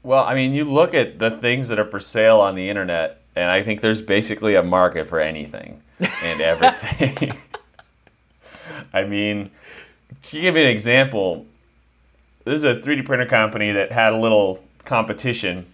[0.08, 3.20] Well, I mean, you look at the things that are for sale on the internet,
[3.36, 7.38] and I think there's basically a market for anything and everything.
[8.94, 9.52] I mean,
[10.28, 11.46] to give you an example,
[12.46, 15.66] there's a 3D printer company that had a little competition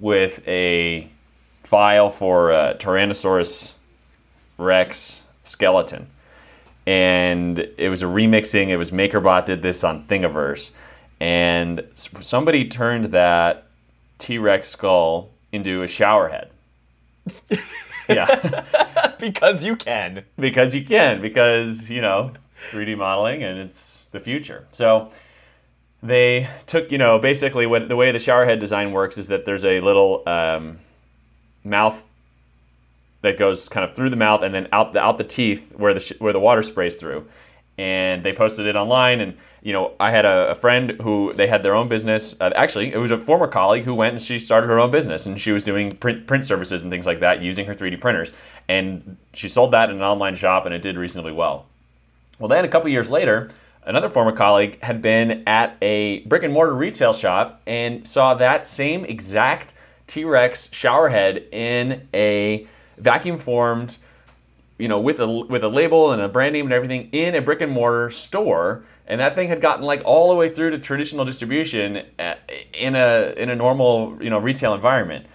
[0.00, 1.10] with a
[1.64, 3.74] file for a Tyrannosaurus
[4.56, 6.06] Rex skeleton.
[6.86, 10.70] And it was a remixing, it was MakerBot did this on Thingiverse
[11.20, 13.66] and somebody turned that
[14.18, 16.50] T Rex skull into a shower head.
[18.08, 18.64] yeah.
[19.18, 20.24] because you can.
[20.38, 21.20] Because you can.
[21.20, 22.32] Because, you know,
[22.70, 24.66] 3D modeling and it's the future.
[24.72, 25.10] So
[26.02, 29.44] they took, you know, basically what the way the shower head design works is that
[29.44, 30.78] there's a little um,
[31.64, 32.02] mouth
[33.22, 35.92] that goes kind of through the mouth and then out the out the teeth where
[35.92, 37.26] the sh- where the water sprays through.
[37.78, 41.46] And they posted it online and you know, I had a, a, friend who they
[41.46, 42.36] had their own business.
[42.40, 45.26] Uh, actually, it was a former colleague who went and she started her own business,
[45.26, 48.30] and she was doing print print services and things like that using her 3D printers.
[48.68, 51.66] And she sold that in an online shop, and it did reasonably well.
[52.38, 53.50] Well, then a couple years later,
[53.84, 58.64] another former colleague had been at a brick and mortar retail shop and saw that
[58.64, 59.74] same exact
[60.06, 63.98] T-Rex shower head in a vacuum formed,
[64.78, 67.40] you know, with a with a label and a brand name and everything in a
[67.40, 68.84] brick and mortar store.
[69.06, 72.34] And that thing had gotten like all the way through to traditional distribution uh,
[72.74, 75.26] in a in a normal you know retail environment.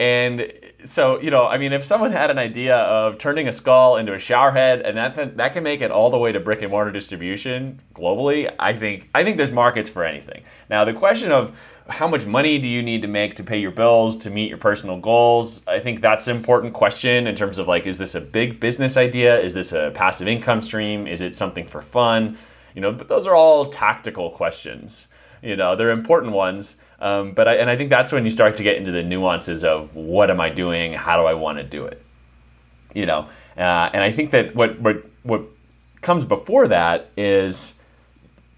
[0.00, 0.52] And
[0.84, 4.14] so you know i mean if someone had an idea of turning a skull into
[4.14, 6.70] a shower head and that that can make it all the way to brick and
[6.70, 10.42] mortar distribution globally i think i think there's markets for anything.
[10.70, 11.56] Now the question of
[11.88, 14.58] how much money do you need to make to pay your bills to meet your
[14.58, 18.20] personal goals i think that's an important question in terms of like is this a
[18.20, 22.38] big business idea is this a passive income stream is it something for fun
[22.74, 25.08] you know, but those are all tactical questions.
[25.42, 26.76] You know, they're important ones.
[27.00, 29.64] Um, but I, and I think that's when you start to get into the nuances
[29.64, 30.92] of what am I doing?
[30.92, 32.02] How do I want to do it?
[32.94, 35.42] You know, uh, and I think that what what what
[36.00, 37.74] comes before that is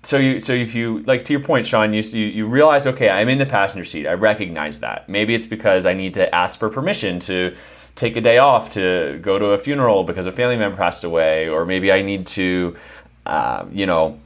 [0.04, 3.08] so you so if you like to your point sean you, you you realize okay
[3.08, 6.58] i'm in the passenger seat i recognize that maybe it's because i need to ask
[6.58, 7.54] for permission to
[7.94, 11.48] take a day off to go to a funeral because a family member passed away
[11.48, 12.74] or maybe i need to
[13.26, 14.18] uh, you know,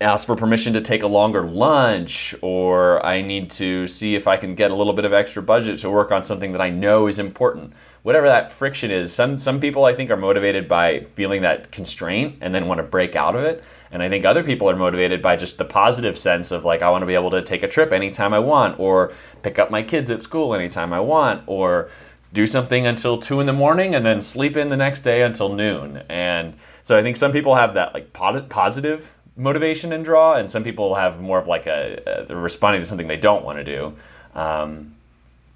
[0.00, 4.36] ask for permission to take a longer lunch, or I need to see if I
[4.36, 7.06] can get a little bit of extra budget to work on something that I know
[7.06, 7.72] is important.
[8.02, 12.38] Whatever that friction is, some some people I think are motivated by feeling that constraint
[12.40, 13.62] and then want to break out of it.
[13.92, 16.90] And I think other people are motivated by just the positive sense of like I
[16.90, 19.12] want to be able to take a trip anytime I want, or
[19.42, 21.90] pick up my kids at school anytime I want, or
[22.32, 25.54] do something until two in the morning and then sleep in the next day until
[25.54, 26.02] noon.
[26.08, 30.64] And so I think some people have that like positive motivation and draw, and some
[30.64, 33.94] people have more of like a, a responding to something they don't want to do.
[34.34, 34.96] Um,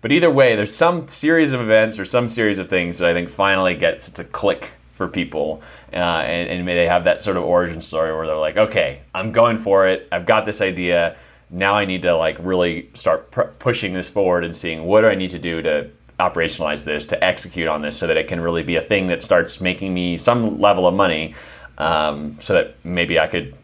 [0.00, 3.14] But either way, there's some series of events or some series of things that I
[3.14, 5.62] think finally gets to click for people.
[5.92, 9.00] Uh, and, and may they have that sort of origin story where they're like, okay,
[9.14, 10.08] I'm going for it.
[10.12, 11.16] I've got this idea.
[11.50, 15.08] Now I need to like really start pr- pushing this forward and seeing what do
[15.08, 18.40] I need to do to operationalize this, to execute on this, so that it can
[18.40, 21.34] really be a thing that starts making me some level of money,
[21.78, 23.54] um, so that maybe I could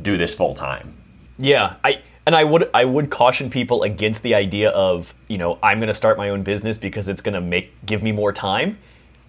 [0.00, 0.96] do this full time.
[1.38, 5.58] Yeah, I and I would I would caution people against the idea of you know
[5.62, 8.32] I'm going to start my own business because it's going to make give me more
[8.32, 8.78] time.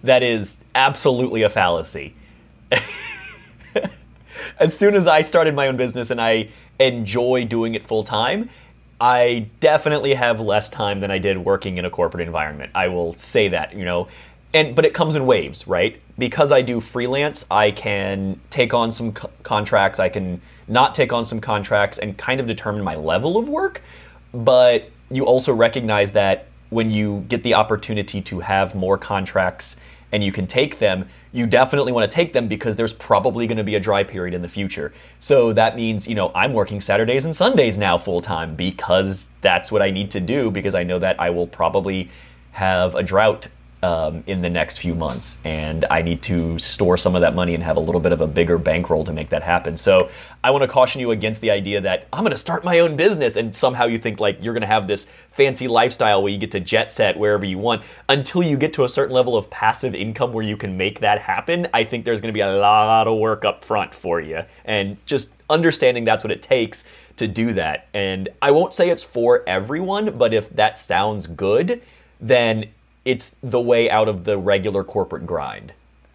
[0.02, 2.14] That is absolutely a fallacy.
[4.58, 8.50] as soon as I started my own business and I enjoy doing it full time,
[9.00, 12.72] I definitely have less time than I did working in a corporate environment.
[12.74, 14.08] I will say that, you know.
[14.54, 16.00] And but it comes in waves, right?
[16.18, 21.12] Because I do freelance, I can take on some co- contracts, I can not take
[21.12, 23.82] on some contracts and kind of determine my level of work,
[24.32, 29.76] but you also recognize that when you get the opportunity to have more contracts
[30.10, 33.56] and you can take them, you definitely want to take them because there's probably going
[33.56, 34.92] to be a dry period in the future.
[35.20, 39.72] So that means, you know, I'm working Saturdays and Sundays now full time because that's
[39.72, 42.10] what I need to do because I know that I will probably
[42.52, 43.48] have a drought
[43.82, 47.54] um, in the next few months, and I need to store some of that money
[47.54, 49.76] and have a little bit of a bigger bankroll to make that happen.
[49.76, 50.08] So
[50.44, 52.94] I want to caution you against the idea that I'm going to start my own
[52.94, 56.38] business, and somehow you think like you're going to have this fancy lifestyle where you
[56.38, 59.50] get to jet set wherever you want until you get to a certain level of
[59.50, 61.66] passive income where you can make that happen.
[61.74, 64.96] I think there's going to be a lot of work up front for you, and
[65.06, 66.84] just understanding that's what it takes
[67.16, 67.88] to do that.
[67.92, 71.82] And I won't say it's for everyone, but if that sounds good,
[72.20, 72.66] then
[73.04, 75.72] it's the way out of the regular corporate grind.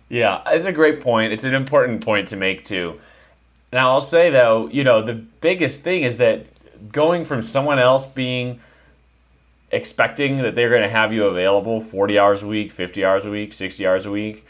[0.10, 1.34] Yeah, it's a great point.
[1.34, 3.00] It's an important point to make too.
[3.74, 6.46] Now, I'll say though, you know, the biggest thing is that
[6.92, 8.60] going from someone else being
[9.72, 13.30] expecting that they're going to have you available 40 hours a week, 50 hours a
[13.30, 14.46] week, 60 hours a week,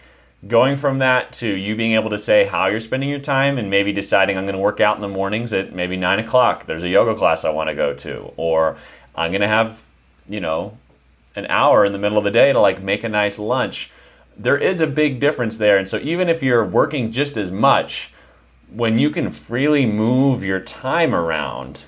[0.47, 3.69] going from that to you being able to say how you're spending your time and
[3.69, 6.67] maybe deciding I'm going to work out in the mornings at maybe nine o'clock.
[6.67, 8.77] There's a yoga class I want to go to, or
[9.15, 9.81] I'm going to have,
[10.29, 10.77] you know,
[11.37, 13.91] an hour in the middle of the day to like make a nice lunch.
[14.35, 15.77] There is a big difference there.
[15.77, 18.11] And so even if you're working just as much,
[18.73, 21.85] when you can freely move your time around,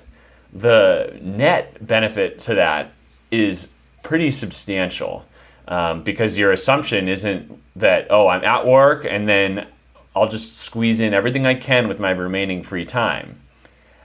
[0.54, 2.92] the net benefit to that
[3.32, 3.70] is
[4.04, 5.26] pretty substantial.
[5.68, 9.68] Um, because your assumption isn't that, oh, I'm at work and then
[10.16, 13.40] I'll just squeeze in everything I can with my remaining free time.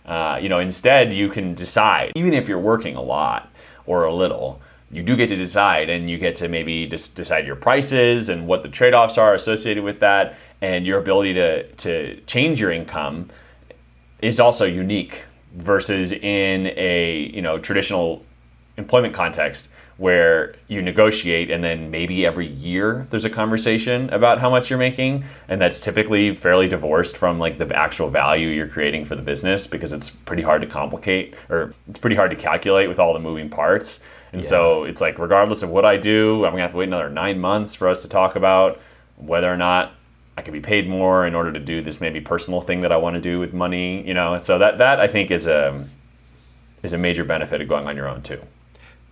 [0.04, 3.50] Uh, you know, instead, you can decide, even if you're working a lot
[3.86, 4.60] or a little,
[4.94, 8.62] you do get to decide and you get to maybe decide your prices and what
[8.62, 10.36] the trade-offs are associated with that.
[10.62, 13.28] And your ability to, to change your income
[14.22, 15.22] is also unique
[15.56, 18.24] versus in a you know traditional
[18.76, 24.50] employment context where you negotiate and then maybe every year there's a conversation about how
[24.50, 25.24] much you're making.
[25.48, 29.66] And that's typically fairly divorced from like the actual value you're creating for the business
[29.66, 33.20] because it's pretty hard to complicate or it's pretty hard to calculate with all the
[33.20, 34.00] moving parts
[34.34, 34.48] and yeah.
[34.48, 37.40] so it's like, regardless of what I do, I'm gonna have to wait another nine
[37.40, 38.80] months for us to talk about
[39.16, 39.92] whether or not
[40.36, 42.96] I can be paid more in order to do this maybe personal thing that I
[42.96, 44.04] want to do with money.
[44.06, 45.86] You know, and so that that I think is a
[46.82, 48.42] is a major benefit of going on your own too.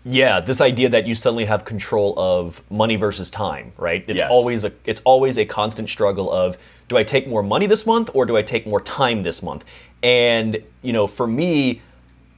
[0.04, 4.04] Yeah, this idea that you suddenly have control of money versus time, right?
[4.08, 4.28] It's yes.
[4.28, 6.58] always a it's always a constant struggle of
[6.88, 9.64] do I take more money this month or do I take more time this month?
[10.02, 11.80] And you know, for me,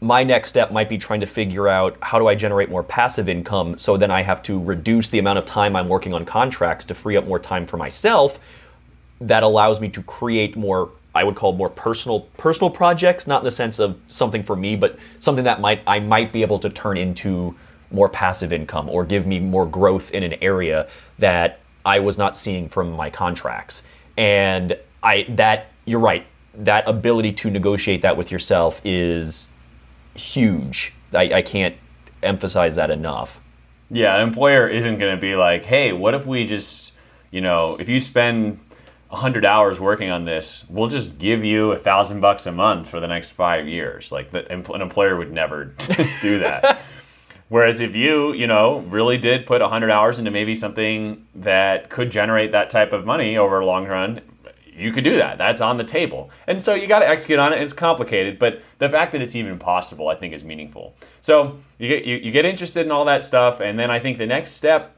[0.05, 3.29] my next step might be trying to figure out how do I generate more passive
[3.29, 6.85] income so then I have to reduce the amount of time I'm working on contracts
[6.87, 8.39] to free up more time for myself
[9.21, 13.45] that allows me to create more I would call more personal personal projects not in
[13.45, 16.69] the sense of something for me but something that might I might be able to
[16.69, 17.55] turn into
[17.91, 20.89] more passive income or give me more growth in an area
[21.19, 23.85] that I was not seeing from my contracts.
[24.17, 29.51] And I that you're right that ability to negotiate that with yourself is
[30.15, 30.93] huge.
[31.13, 31.77] I, I can't
[32.23, 33.41] emphasize that enough.
[33.91, 36.93] Yeah, an employer isn't going to be like, hey, what if we just,
[37.31, 38.59] you know, if you spend
[39.09, 42.99] 100 hours working on this, we'll just give you a thousand bucks a month for
[42.99, 44.11] the next five years.
[44.11, 45.65] Like the, an employer would never
[46.23, 46.81] do that.
[47.49, 52.11] Whereas if you, you know, really did put 100 hours into maybe something that could
[52.11, 54.23] generate that type of money over a long run,
[54.77, 55.39] you could do that.
[55.39, 56.31] That's on the table.
[56.47, 57.63] And so you got to execute on it.
[57.63, 60.95] It's complicated, but the fact that it's even possible, I think, is meaningful.
[61.21, 64.19] So you get you, you get interested in all that stuff, and then I think
[64.19, 64.97] the next step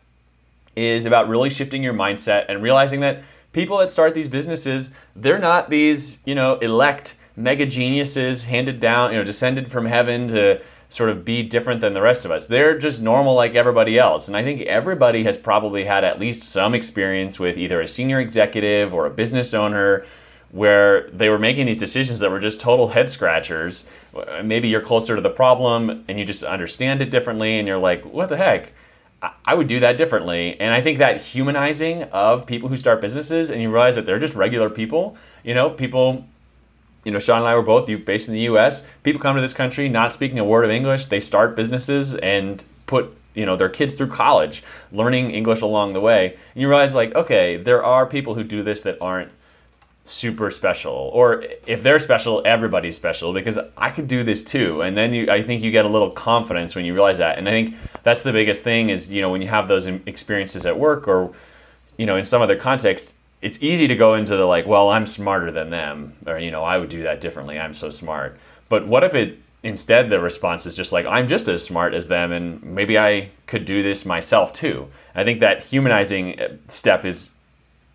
[0.74, 3.22] is about really shifting your mindset and realizing that
[3.52, 9.12] people that start these businesses, they're not these, you know, elect mega geniuses handed down,
[9.12, 12.46] you know, descended from heaven to sort of be different than the rest of us.
[12.46, 14.28] They're just normal like everybody else.
[14.28, 18.20] And I think everybody has probably had at least some experience with either a senior
[18.20, 20.06] executive or a business owner
[20.50, 23.88] where they were making these decisions that were just total head scratchers.
[24.42, 28.04] Maybe you're closer to the problem and you just understand it differently and you're like,
[28.04, 28.72] what the heck?
[29.44, 30.58] I would do that differently.
[30.60, 34.20] And I think that humanizing of people who start businesses and you realize that they're
[34.20, 36.24] just regular people, you know, people
[37.06, 38.84] you know, Shawn and I were both based in the U.S.
[39.04, 41.06] People come to this country not speaking a word of English.
[41.06, 46.00] They start businesses and put you know their kids through college, learning English along the
[46.00, 46.36] way.
[46.54, 49.30] And you realize like, okay, there are people who do this that aren't
[50.02, 54.82] super special, or if they're special, everybody's special because I could do this too.
[54.82, 57.38] And then you, I think you get a little confidence when you realize that.
[57.38, 60.66] And I think that's the biggest thing is you know when you have those experiences
[60.66, 61.32] at work or
[61.98, 63.14] you know in some other context
[63.46, 66.64] it's easy to go into the like, well, I'm smarter than them, or you know,
[66.64, 67.60] I would do that differently.
[67.60, 68.36] I'm so smart.
[68.68, 72.08] But what if it instead the response is just like, I'm just as smart as
[72.08, 74.88] them, and maybe I could do this myself too.
[75.14, 77.30] I think that humanizing uh, step is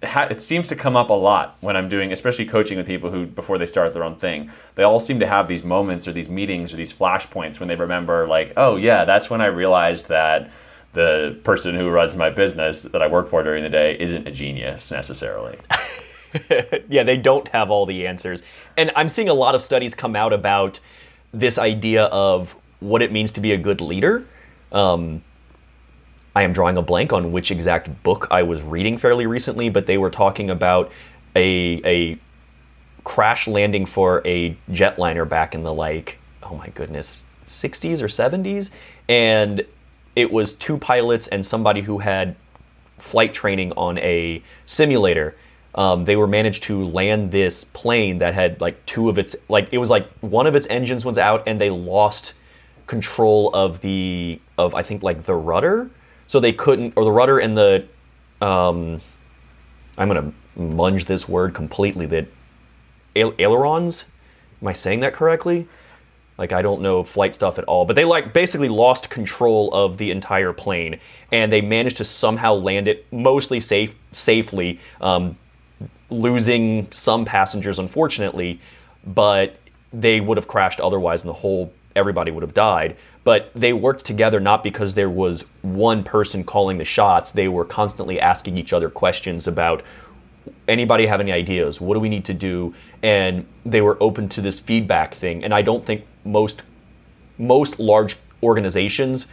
[0.02, 3.26] it seems to come up a lot when I'm doing, especially coaching with people who
[3.26, 4.50] before they start their own thing.
[4.76, 7.76] They all seem to have these moments or these meetings or these flashpoints when they
[7.76, 10.50] remember, like, oh yeah, that's when I realized that
[10.94, 14.32] the person who runs my business that I work for during the day isn't a
[14.32, 15.58] genius necessarily.
[16.90, 18.44] yeah, they don't have all the answers.
[18.78, 20.80] And I'm seeing a lot of studies come out about
[21.34, 24.26] this idea of what it means to be a good leader.
[24.72, 25.24] Um,
[26.36, 29.86] I am drawing a blank on which exact book I was reading fairly recently, but
[29.86, 30.92] they were talking about
[31.36, 32.20] a a
[33.04, 38.70] crash landing for a jetliner back in the like, oh my goodness, 60s or 70s,
[39.10, 39.66] and
[40.16, 42.36] it was two pilots and somebody who had
[42.98, 45.36] flight training on a simulator.
[45.74, 49.70] Um, they were managed to land this plane that had like two of its like
[49.72, 52.34] it was like one of its engines was out and they lost
[52.88, 55.90] control of the of I think like the rudder,
[56.28, 57.86] so they couldn't or the rudder and the
[58.42, 59.02] um,
[59.98, 62.06] I'm gonna munge this word completely.
[62.06, 62.28] That
[63.16, 64.06] ailerons.
[64.62, 65.68] Am I saying that correctly?
[66.42, 70.00] Like I don't know flight stuff at all, but they like basically lost control of
[70.00, 71.00] the entire plane,
[71.32, 75.38] and they managed to somehow land it mostly safe safely, um,
[76.10, 78.60] losing some passengers unfortunately,
[79.06, 79.58] but
[79.94, 82.98] they would have crashed otherwise, and the whole everybody would have died.
[83.24, 87.32] But they worked together not because there was one person calling the shots.
[87.32, 89.84] They were constantly asking each other questions about
[90.68, 91.82] anybody have any ideas?
[91.82, 92.74] What do we need to do?
[93.02, 95.44] And they were open to this feedback thing.
[95.44, 96.64] And I don't think most
[97.38, 99.28] most large organizations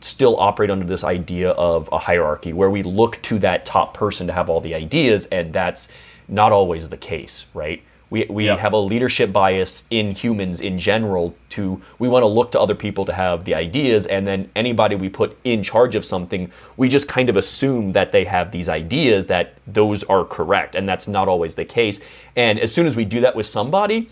[0.00, 4.26] still operate under this idea of a hierarchy where we look to that top person
[4.26, 5.88] to have all the ideas and that's
[6.26, 8.56] not always the case right we, we yeah.
[8.56, 12.74] have a leadership bias in humans in general to we want to look to other
[12.74, 16.88] people to have the ideas and then anybody we put in charge of something we
[16.88, 21.08] just kind of assume that they have these ideas that those are correct and that's
[21.08, 22.00] not always the case
[22.36, 24.08] and as soon as we do that with somebody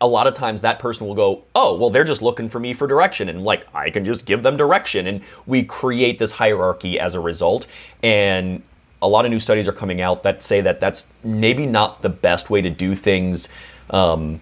[0.00, 2.72] a lot of times that person will go, oh, well, they're just looking for me
[2.72, 3.28] for direction.
[3.28, 5.06] And like, I can just give them direction.
[5.06, 7.66] And we create this hierarchy as a result.
[8.02, 8.62] And
[9.02, 12.08] a lot of new studies are coming out that say that that's maybe not the
[12.08, 13.48] best way to do things.
[13.90, 14.40] Um,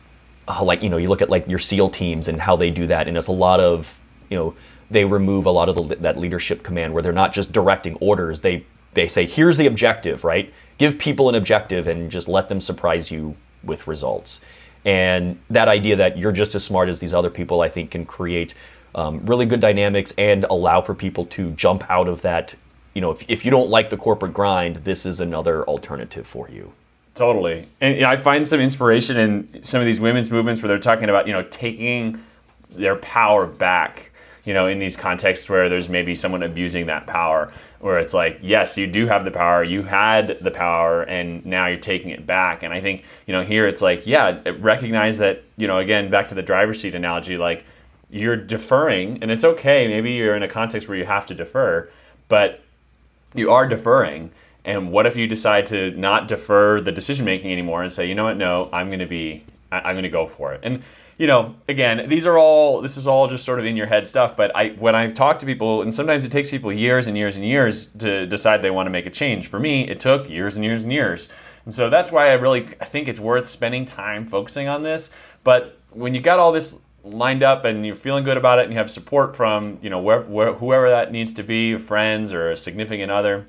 [0.48, 2.86] uh, like, you know, you look at like your SEAL teams and how they do
[2.86, 3.06] that.
[3.06, 3.98] And it's a lot of,
[4.30, 4.54] you know,
[4.90, 8.40] they remove a lot of the, that leadership command where they're not just directing orders.
[8.40, 10.52] They, they say, here's the objective, right?
[10.78, 14.40] Give people an objective and just let them surprise you with results.
[14.84, 18.06] And that idea that you're just as smart as these other people, I think, can
[18.06, 18.54] create
[18.94, 22.54] um, really good dynamics and allow for people to jump out of that.
[22.98, 26.50] You know, if, if you don't like the corporate grind, this is another alternative for
[26.50, 26.72] you.
[27.14, 27.68] Totally.
[27.80, 30.80] And you know, I find some inspiration in some of these women's movements where they're
[30.80, 32.20] talking about, you know, taking
[32.70, 34.10] their power back,
[34.44, 38.40] you know, in these contexts where there's maybe someone abusing that power where it's like,
[38.42, 42.26] yes, you do have the power, you had the power, and now you're taking it
[42.26, 42.64] back.
[42.64, 46.26] And I think, you know, here it's like, yeah, recognize that, you know, again, back
[46.30, 47.64] to the driver's seat analogy, like
[48.10, 49.86] you're deferring, and it's okay.
[49.86, 51.88] Maybe you're in a context where you have to defer,
[52.26, 52.64] but
[53.34, 54.30] you are deferring.
[54.64, 58.14] And what if you decide to not defer the decision making anymore and say, you
[58.14, 60.60] know what, no, I'm going to be, I'm going to go for it.
[60.62, 60.82] And
[61.18, 64.06] you know, again, these are all this is all just sort of in your head
[64.06, 64.36] stuff.
[64.36, 67.36] But I when I've talked to people, and sometimes it takes people years and years
[67.36, 69.48] and years to decide they want to make a change.
[69.48, 71.28] For me, it took years and years and years.
[71.64, 75.10] And so that's why I really I think it's worth spending time focusing on this.
[75.42, 76.76] But when you got all this
[77.10, 80.00] lined up and you're feeling good about it and you have support from you know
[80.00, 83.46] where, where, whoever that needs to be, friends or a significant other,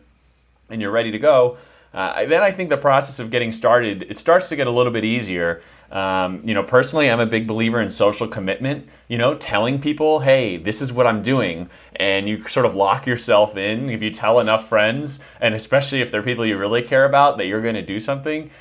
[0.69, 1.57] and you're ready to go,
[1.93, 4.91] uh, then I think the process of getting started it starts to get a little
[4.91, 8.87] bit easier Um, you know, personally, I'm a big believer in social commitment.
[9.07, 11.69] You know, telling people, hey, this is what I'm doing.
[11.95, 13.89] And you sort of lock yourself in.
[13.89, 17.47] If you tell enough friends, and especially if they're people you really care about, that
[17.47, 18.51] you're going to do something,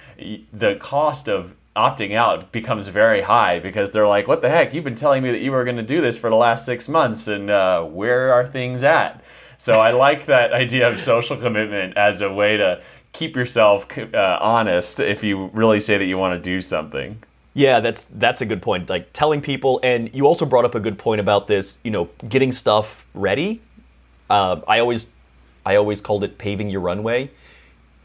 [0.53, 4.75] the cost of opting out becomes very high because they're like, what the heck?
[4.75, 6.89] You've been telling me that you were going to do this for the last six
[6.89, 9.23] months, and uh, where are things at?
[9.59, 14.39] So I like that idea of social commitment as a way to keep yourself uh,
[14.41, 17.23] honest if you really say that you want to do something.
[17.55, 18.89] Yeah, that's that's a good point.
[18.89, 21.79] Like telling people, and you also brought up a good point about this.
[21.83, 23.61] You know, getting stuff ready.
[24.31, 25.09] Uh, I always,
[25.65, 27.31] I always called it paving your runway,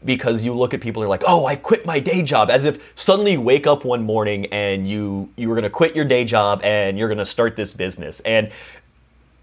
[0.04, 2.64] because you look at people who are like, "Oh, I quit my day job," as
[2.64, 6.24] if suddenly you wake up one morning and you you were to quit your day
[6.24, 8.20] job and you're to start this business.
[8.20, 8.50] And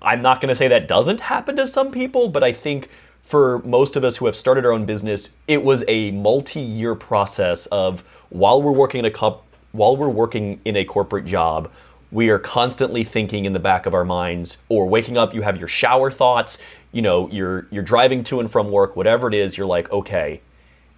[0.02, 2.90] I'm not to say that doesn't happen to some people, but I think
[3.22, 7.68] for most of us who have started our own business, it was a multi-year process
[7.68, 11.70] of while we're working in a cup, while we're working in a corporate job,
[12.12, 15.58] we are constantly thinking in the back of our minds or waking up you have
[15.58, 16.58] your shower thoughts
[16.92, 20.42] you know you're you're driving to and from work whatever it is you're like okay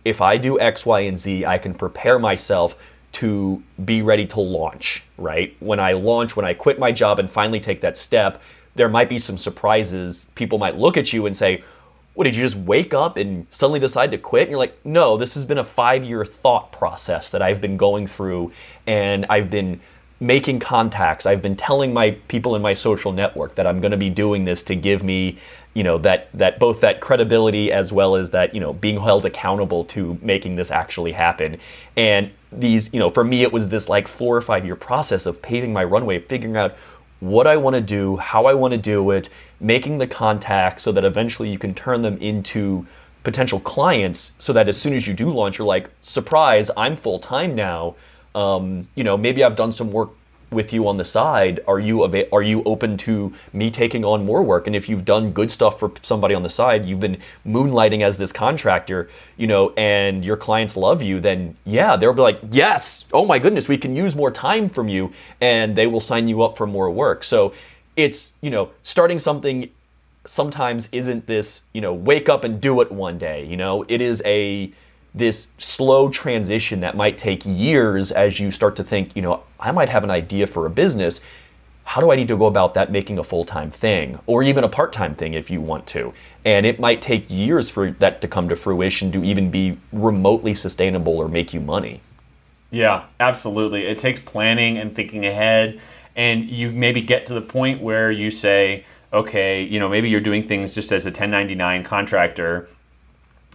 [0.05, 2.75] if i do x y and z i can prepare myself
[3.13, 5.55] to be ready to launch right?
[5.59, 8.41] When i launch when i quit my job and finally take that step
[8.75, 10.25] there might be some surprises.
[10.35, 11.63] People might look at you and say
[12.15, 14.43] what did you just wake up and suddenly decide to quit?
[14.43, 17.77] And you're like no this has been a five year thought process that i've been
[17.77, 18.51] going through
[18.85, 19.79] and i've been
[20.23, 23.97] making contacts i've been telling my people in my social network that i'm going to
[23.97, 25.37] be doing this to give me
[25.73, 29.25] you know that that both that credibility as well as that you know being held
[29.25, 31.57] accountable to making this actually happen
[31.97, 35.25] and these you know for me it was this like four or five year process
[35.25, 36.75] of paving my runway figuring out
[37.23, 39.29] what I want to do, how I want to do it,
[39.61, 42.85] making the contacts so that eventually you can turn them into
[43.23, 47.19] potential clients so that as soon as you do launch, you're like, surprise, I'm full
[47.19, 47.95] time now.
[48.35, 50.11] Um, you know, maybe I've done some work
[50.53, 51.59] with you on the side.
[51.67, 54.67] Are you are you open to me taking on more work?
[54.67, 58.17] And if you've done good stuff for somebody on the side you've been moonlighting as
[58.17, 63.05] this contractor you know and your clients love you then yeah they'll be like yes
[63.11, 65.11] oh my goodness we can use more time from you
[65.41, 67.23] and they will sign you up for more work.
[67.23, 67.53] So
[67.95, 69.69] it's you know starting something
[70.25, 73.83] sometimes isn't this you know wake up and do it one day you know?
[73.87, 74.71] It is a
[75.15, 79.71] this slow transition that might take years as you start to think, you know, I
[79.71, 81.21] might have an idea for a business.
[81.85, 84.63] How do I need to go about that making a full time thing or even
[84.63, 86.13] a part time thing if you want to?
[86.45, 90.53] And it might take years for that to come to fruition to even be remotely
[90.53, 92.01] sustainable or make you money.
[92.71, 93.85] Yeah, absolutely.
[93.85, 95.79] It takes planning and thinking ahead.
[96.15, 100.21] And you maybe get to the point where you say, okay, you know, maybe you're
[100.21, 102.67] doing things just as a 1099 contractor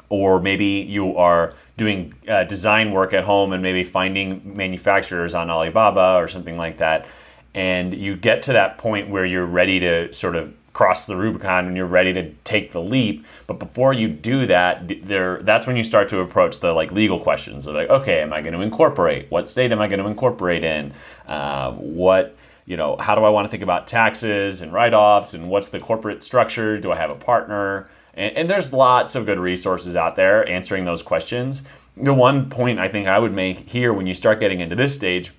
[0.09, 5.51] or maybe you are doing uh, design work at home and maybe finding manufacturers on
[5.51, 7.07] Alibaba or something like that.
[7.55, 11.67] And you get to that point where you're ready to sort of cross the Rubicon
[11.67, 13.27] and you're ready to take the leap.
[13.47, 17.19] But before you do that, there that's when you start to approach the like legal
[17.19, 19.31] questions of like, okay, am I going to incorporate?
[19.31, 20.93] What state am I going to incorporate in?
[21.27, 22.37] Uh, what
[22.67, 25.81] you know, how do I want to think about taxes and write-offs and what's the
[25.81, 26.79] corporate structure?
[26.79, 27.89] Do I have a partner?
[28.19, 31.63] And, and there's lots of good resources out there answering those questions.
[31.97, 34.95] The one point I think I would make here when you start getting into this
[34.95, 35.33] stage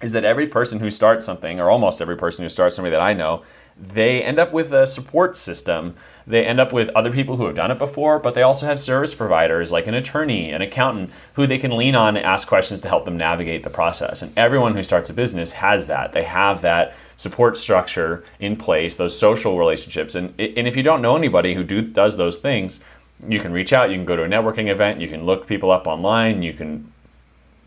[0.00, 3.00] is that every person who starts something, or almost every person who starts something that
[3.00, 3.42] I know,
[3.76, 5.96] they end up with a support system.
[6.26, 8.78] They end up with other people who have done it before, but they also have
[8.78, 12.80] service providers like an attorney, an accountant, who they can lean on and ask questions
[12.82, 14.22] to help them navigate the process.
[14.22, 16.12] And everyone who starts a business has that.
[16.12, 20.14] They have that support structure in place, those social relationships.
[20.14, 22.80] And, and if you don't know anybody who do, does those things,
[23.28, 25.70] you can reach out, you can go to a networking event, you can look people
[25.70, 26.92] up online, you can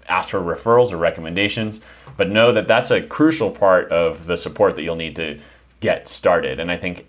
[0.09, 1.81] ask for referrals or recommendations,
[2.15, 5.39] but know that that's a crucial part of the support that you'll need to
[5.79, 6.59] get started.
[6.59, 7.05] And I think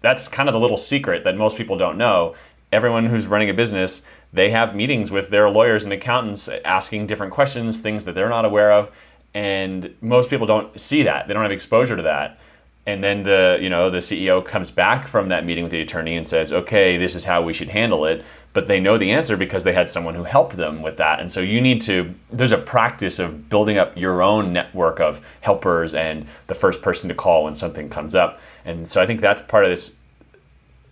[0.00, 2.34] that's kind of the little secret that most people don't know.
[2.72, 4.02] Everyone who's running a business,
[4.32, 8.44] they have meetings with their lawyers and accountants asking different questions, things that they're not
[8.44, 8.90] aware of,
[9.34, 11.28] and most people don't see that.
[11.28, 12.38] They don't have exposure to that.
[12.86, 16.16] And then the you know the ceo comes back from that meeting with the attorney
[16.16, 18.24] and says okay this is how we should handle it.
[18.52, 21.20] But they know the answer because they had someone who helped them with that.
[21.20, 25.20] And so you need to there's a practice of building up your own network of
[25.40, 28.40] helpers and the first person to call when something comes up.
[28.64, 29.96] And so i think that's part of this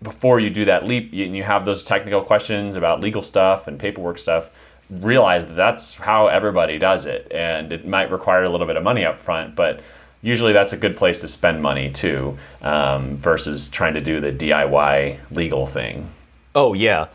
[0.02, 3.80] before you do that leap and you have those technical questions about legal stuff and
[3.80, 4.50] paperwork stuff
[4.90, 8.82] realize that that's how everybody does it and it might require a little bit of
[8.82, 9.80] money up front but
[10.22, 14.32] usually that's a good place to spend money too um, versus trying to do the
[14.32, 16.08] diy legal thing
[16.54, 17.06] oh yeah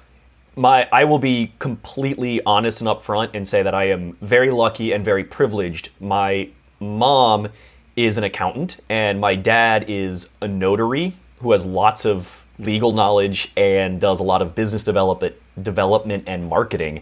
[0.56, 4.92] my I will be completely honest and upfront and say that I am very lucky
[4.92, 5.90] and very privileged.
[6.00, 6.50] My
[6.80, 7.50] mom
[7.96, 13.52] is an accountant and my dad is a notary who has lots of legal knowledge
[13.58, 17.02] and does a lot of business development development and marketing.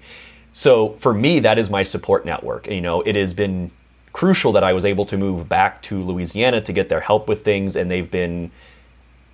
[0.54, 2.68] So for me that is my support network.
[2.68, 3.72] You know, it has been
[4.14, 7.44] crucial that I was able to move back to Louisiana to get their help with
[7.44, 8.52] things and they've been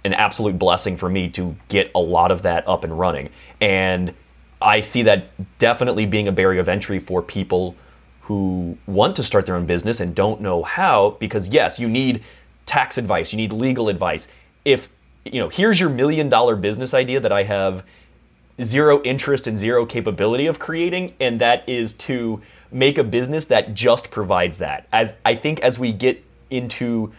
[0.03, 3.29] an absolute blessing for me to get a lot of that up and running.
[3.59, 4.13] And
[4.61, 7.75] I see that definitely being a barrier of entry for people
[8.21, 12.23] who want to start their own business and don't know how because yes, you need
[12.65, 14.27] tax advice, you need legal advice.
[14.65, 14.89] If
[15.23, 17.83] you know, here's your million dollar business idea that I have
[18.63, 22.41] zero interest and zero capability of creating and that is to
[22.71, 24.87] make a business that just provides that.
[24.91, 27.13] As I think as we get into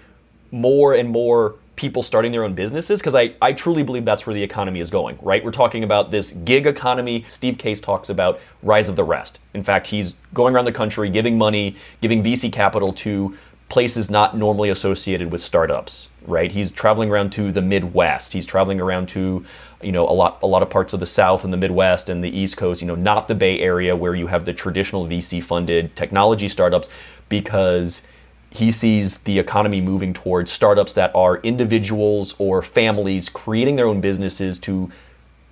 [0.50, 4.34] more and more people starting their own businesses because I, I truly believe that's where
[4.34, 5.44] the economy is going, right?
[5.44, 7.24] We're talking about this gig economy.
[7.28, 9.38] Steve Case talks about rise of the rest.
[9.54, 13.36] In fact, he's going around the country giving money, giving VC capital to
[13.68, 16.50] places not normally associated with startups, right?
[16.50, 18.32] He's traveling around to the Midwest.
[18.32, 19.44] He's traveling around to,
[19.82, 22.22] you know, a lot a lot of parts of the South and the Midwest and
[22.22, 25.42] the East Coast, you know, not the Bay Area where you have the traditional VC
[25.42, 26.88] funded technology startups
[27.28, 28.02] because
[28.50, 34.00] he sees the economy moving towards startups that are individuals or families creating their own
[34.00, 34.90] businesses to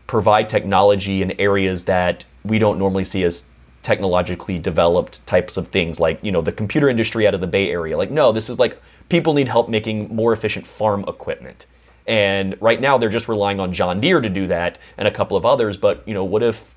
[0.07, 3.49] provide technology in areas that we don't normally see as
[3.83, 7.70] technologically developed types of things like you know the computer industry out of the bay
[7.70, 7.97] area.
[7.97, 11.66] Like no this is like people need help making more efficient farm equipment
[12.07, 15.36] and right now they're just relying on john deere to do that and a couple
[15.36, 16.74] of others but you know what if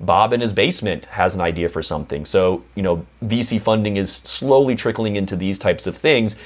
[0.00, 2.24] Bob in his basement has an idea for something.
[2.24, 6.36] So, you know, VC funding is slowly trickling into these types of things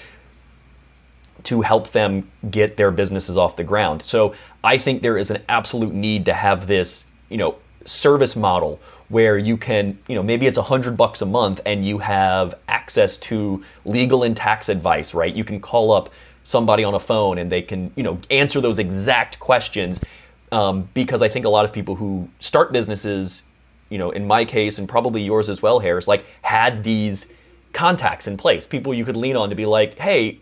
[1.45, 4.03] to help them get their businesses off the ground.
[4.03, 8.81] So, I think there is an absolute need to have this, you know, service model
[9.09, 12.55] where you can, you know, maybe it's a hundred bucks a month and you have
[12.67, 15.35] access to legal and tax advice, right?
[15.35, 16.11] You can call up
[16.45, 20.05] somebody on a phone and they can, you know, answer those exact questions
[20.53, 23.43] um, because I think a lot of people who start businesses,
[23.89, 27.33] you know, in my case and probably yours as well, Harris, like had these
[27.73, 30.39] contacts in place, people you could lean on to be like, hey,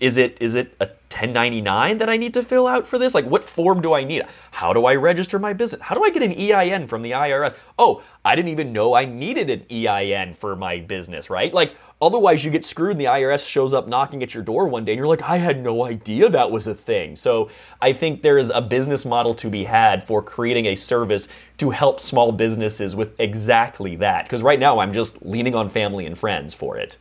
[0.00, 3.14] is it is it a 1099 that I need to fill out for this?
[3.14, 4.22] Like, what form do I need?
[4.52, 5.80] How do I register my business?
[5.82, 7.54] How do I get an EIN from the IRS?
[7.78, 11.52] Oh, I didn't even know I needed an EIN for my business, right?
[11.52, 14.84] Like, otherwise, you get screwed and the IRS shows up knocking at your door one
[14.84, 17.16] day and you're like, I had no idea that was a thing.
[17.16, 21.28] So, I think there is a business model to be had for creating a service
[21.58, 24.24] to help small businesses with exactly that.
[24.24, 26.96] Because right now, I'm just leaning on family and friends for it.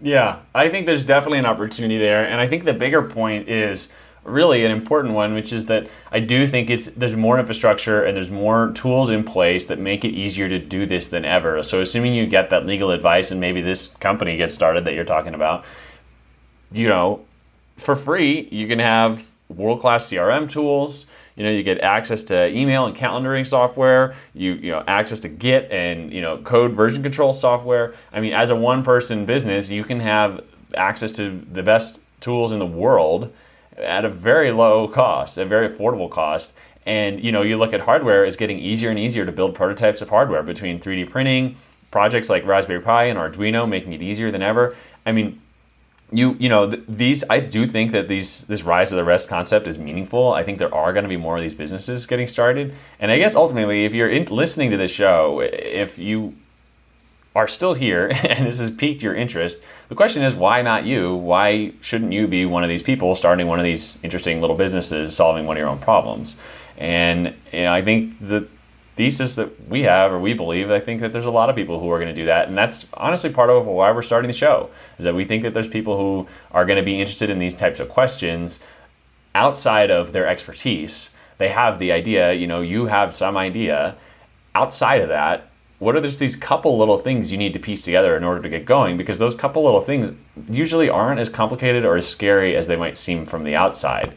[0.00, 3.88] Yeah, I think there's definitely an opportunity there, and I think the bigger point is
[4.26, 8.16] really an important one, which is that I do think it's there's more infrastructure and
[8.16, 11.62] there's more tools in place that make it easier to do this than ever.
[11.62, 15.04] So assuming you get that legal advice and maybe this company gets started that you're
[15.04, 15.64] talking about,
[16.72, 17.24] you know,
[17.76, 21.06] for free, you can have world-class CRM tools.
[21.36, 24.14] You know you get access to email and calendaring software.
[24.32, 27.94] You you know access to git and you know code version control software.
[28.12, 30.42] I mean as a one person business you can have
[30.74, 33.32] access to the best tools in the world
[33.78, 36.54] at a very low cost a very affordable cost.
[36.84, 40.00] And you know you look at hardware it's getting easier and easier to build prototypes
[40.02, 41.56] of hardware between 3d printing
[41.90, 44.76] projects like raspberry pi and arduino making it easier than ever.
[45.04, 45.40] I mean
[46.12, 49.28] you you know th- these I do think that these this rise of the rest
[49.28, 50.32] concept is meaningful.
[50.32, 53.18] I think there are going to be more of these businesses getting started, and I
[53.18, 56.34] guess ultimately, if you're in, listening to this show, if you
[57.36, 59.58] are still here and this has piqued your interest,
[59.88, 61.14] the question is why not you?
[61.14, 65.14] Why shouldn't you be one of these people starting one of these interesting little businesses,
[65.14, 66.36] solving one of your own problems?
[66.78, 68.48] And you know, I think the
[68.96, 71.78] thesis that we have or we believe, I think that there's a lot of people
[71.78, 72.48] who are going to do that.
[72.48, 75.52] And that's honestly part of why we're starting the show, is that we think that
[75.52, 78.60] there's people who are going to be interested in these types of questions
[79.34, 81.10] outside of their expertise.
[81.36, 83.96] They have the idea, you know, you have some idea.
[84.54, 88.16] Outside of that, what are just these couple little things you need to piece together
[88.16, 88.96] in order to get going?
[88.96, 90.10] Because those couple little things
[90.48, 94.14] usually aren't as complicated or as scary as they might seem from the outside.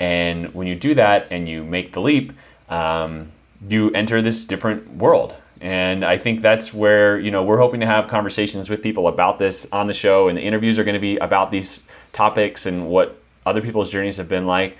[0.00, 2.32] And when you do that and you make the leap,
[2.68, 3.32] um,
[3.66, 5.34] you enter this different world.
[5.60, 9.38] And I think that's where, you know, we're hoping to have conversations with people about
[9.38, 10.28] this on the show.
[10.28, 11.82] And the interviews are going to be about these
[12.12, 14.76] topics and what other people's journeys have been like.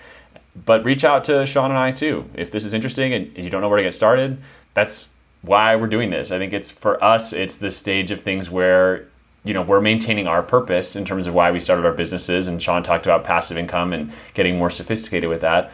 [0.67, 2.29] But reach out to Shawn and I too.
[2.35, 4.39] If this is interesting and you don't know where to get started,
[4.75, 5.09] that's
[5.43, 6.31] why we're doing this.
[6.31, 9.07] I think it's for us, it's the stage of things where
[9.45, 12.61] you know we're maintaining our purpose in terms of why we started our businesses and
[12.61, 15.71] shawn talked about passive income and getting more sophisticated with that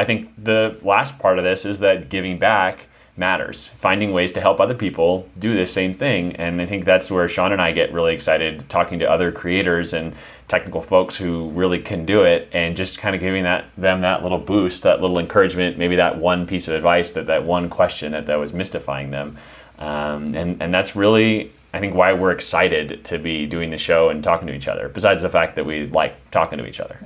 [0.00, 2.86] I think the last part of this is that giving back
[3.18, 3.68] matters.
[3.68, 6.34] Finding ways to help other people do the same thing.
[6.36, 9.92] And I think that's where Shawn and I get really excited talking to other creators
[9.92, 10.14] and
[10.50, 14.24] technical folks who really can do it and just kind of giving that them that
[14.24, 18.10] little boost, that little encouragement, maybe that one piece of advice, that, that one question
[18.10, 19.38] that, that was mystifying them.
[19.78, 24.08] Um, and, and that's really, I think, why we're excited to be doing the show
[24.08, 26.98] and talking to each other, besides the fact that we like talking to each other.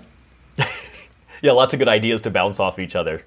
[1.43, 3.27] yeah, lots of good ideas to bounce off each other.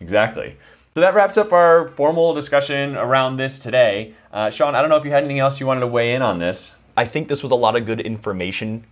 [0.00, 0.56] Exactly.
[0.94, 4.14] So that wraps up our formal discussion around this today.
[4.32, 6.22] Uh, Shawn, I don't know if you had anything else you wanted to weigh in
[6.22, 6.74] on this.
[6.96, 8.84] I think this was a lot of good information,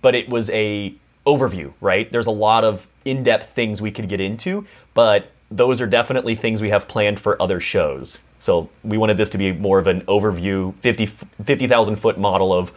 [0.00, 0.94] but it was a
[1.26, 2.10] overview, right?
[2.10, 6.60] There's a lot of in-depth things we could get into, but those are definitely things
[6.60, 8.20] we have planned for other shows.
[8.40, 12.70] So we wanted this to be more of an overview, 50 50,000 foot model of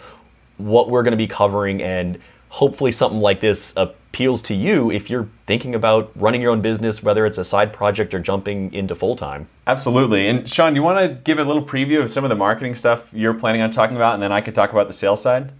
[0.57, 2.19] what we're going to be covering and
[2.51, 7.01] hopefully something like this appeals to you if you're thinking about running your own business,
[7.01, 9.47] whether it's a side project or jumping into full time.
[9.67, 10.27] Absolutely.
[10.27, 12.75] And Shawn, do you want to give a little preview of some of the marketing
[12.75, 15.53] stuff you're planning on talking about, and then I could talk about the sales side?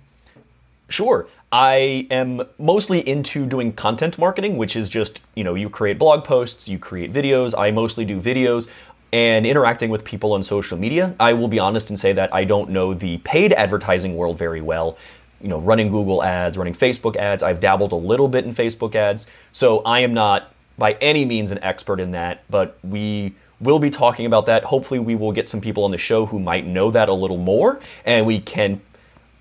[0.89, 1.27] Sure.
[1.49, 6.25] I am mostly into doing content marketing, which is just, you know, you create blog
[6.25, 7.57] posts, you create videos.
[7.57, 8.67] I mostly do videos
[9.13, 11.15] and interacting with people on social media.
[11.19, 14.61] I will be honest and say that I don't know the paid advertising world very
[14.61, 14.97] well
[15.41, 17.43] you know, running Google ads, running Facebook ads.
[17.43, 19.27] I've dabbled a little bit in Facebook ads.
[19.51, 23.89] So I am not by any means an expert in that, but we will be
[23.89, 24.65] talking about that.
[24.65, 27.37] Hopefully, we will get some people on the show who might know that a little
[27.37, 28.81] more, and we can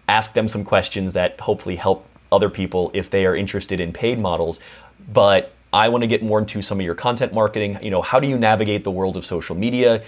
[0.08, 4.18] ask them some questions that hopefully help other people if they are interested in paid
[4.18, 4.60] models.
[5.12, 7.78] But I want to get more into some of your content marketing.
[7.80, 10.02] You know, how do you navigate the world of social media?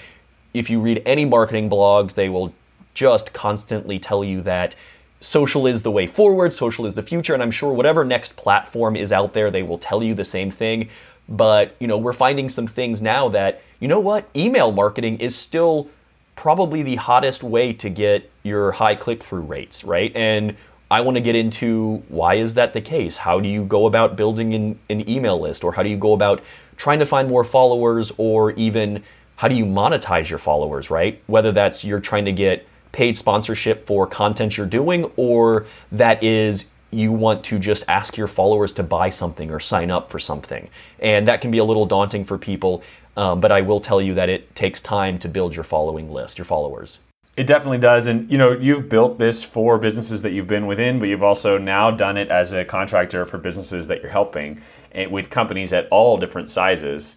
[0.53, 2.53] If you read any marketing blogs, they will
[2.95, 4.75] just constantly tell you that
[5.23, 8.97] social is the way forward, social is the future, and I'm sure whatever next platform
[8.97, 10.89] is out there, they will tell you the same thing.
[11.29, 15.37] But, you know, we're finding some things now that, you know what, email marketing is
[15.37, 15.89] still
[16.35, 20.15] probably the hottest way to get your high click-through rates, right?
[20.17, 20.57] And
[20.91, 23.19] I want to get into why is that the case?
[23.19, 26.13] How do you go about building an, an email list or how do you go
[26.13, 26.43] about
[26.77, 29.03] trying to find more followers or even
[29.37, 31.23] how do you monetize your followers, right?
[31.29, 36.67] Whether that's you're trying to get paid sponsorship for content you're doing, or that is
[36.91, 40.69] you want to just ask your followers to buy something or sign up for something.
[41.01, 42.83] And that can be a little daunting for people,
[43.17, 46.39] um, but I will tell you that it takes time to build your following list,
[46.39, 47.01] your followers.
[47.35, 48.09] It definitely does.
[48.09, 51.57] And you know, you've built this for businesses that you've been within, but you've also
[51.57, 54.61] now done it as a contractor for businesses that you're helping
[54.93, 57.17] eh, with companies at all different sizes.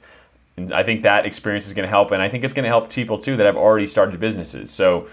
[0.56, 2.12] And I think that experience is going to help.
[2.12, 4.72] And I think it's going to help people too that have already started businesses.
[4.72, 5.10] So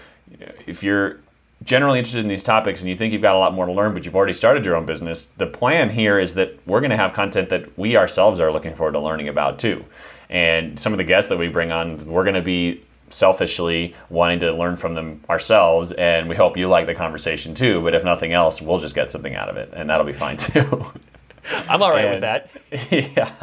[0.65, 1.19] if you're
[1.63, 3.93] generally interested in these topics and you think you've got a lot more to learn,
[3.93, 6.97] but you've already started your own business, the plan here is that we're going to
[6.97, 9.83] have content that we ourselves are looking forward to learning about too.
[10.29, 14.39] And some of the guests that we bring on, we're going to be selfishly wanting
[14.39, 17.81] to learn from them ourselves and we hope you like the conversation too.
[17.81, 20.37] But if nothing else we'll just get something out of it and that'll be fine
[20.37, 20.91] too.
[21.69, 22.49] I'm all right and, with that.
[23.15, 23.33] Yeah.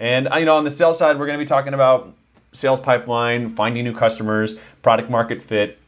[0.00, 2.12] And uh, you know on the sales side we're going to be talking about
[2.52, 5.78] sales pipeline finding new customers product market fit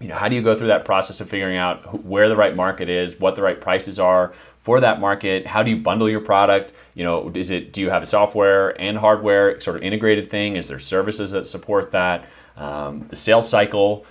[0.00, 2.54] you know, how do you go through that process of figuring out where the right
[2.54, 5.46] market is, what the right prices are for that market?
[5.46, 6.72] How do you bundle your product?
[6.94, 10.56] You know, is it do you have a software and hardware sort of integrated thing?
[10.56, 12.26] Is there services that support that?
[12.56, 14.06] Um, the sales cycle.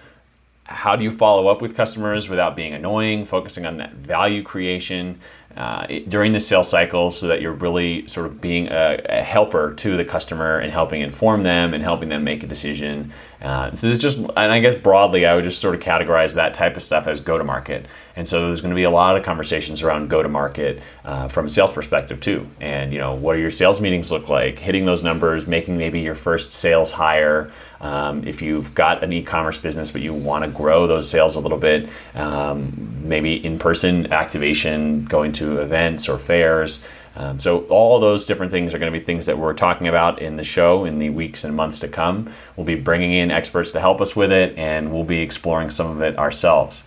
[0.66, 3.26] How do you follow up with customers without being annoying?
[3.26, 5.20] Focusing on that value creation
[5.56, 9.74] uh, during the sales cycle so that you're really sort of being a, a, helper
[9.76, 13.14] to the customer and helping inform them and helping them make a decision.
[13.42, 16.54] Uh, so it's just, and I guess broadly, I would just sort of categorize that
[16.54, 17.86] type of stuff as go to market.
[18.18, 21.30] And so there's going to be a lot of conversations around go to market uh,
[21.30, 22.50] from a sales perspective too.
[22.60, 24.60] And you know, what do your sales meetings look like?
[24.60, 27.52] Hitting those numbers, making maybe your first sales hire.
[27.82, 31.40] Um, if you've got an e-commerce business but you want to grow those sales a
[31.40, 36.84] little bit, um, maybe in-person activation, going to events or fairs.
[37.18, 40.22] Um, so all those different things are going to be things that we're talking about
[40.22, 42.30] in the show in the weeks and months to come.
[42.56, 45.90] We'll be bringing in experts to help us with it, and we'll be exploring some
[45.90, 46.84] of it ourselves.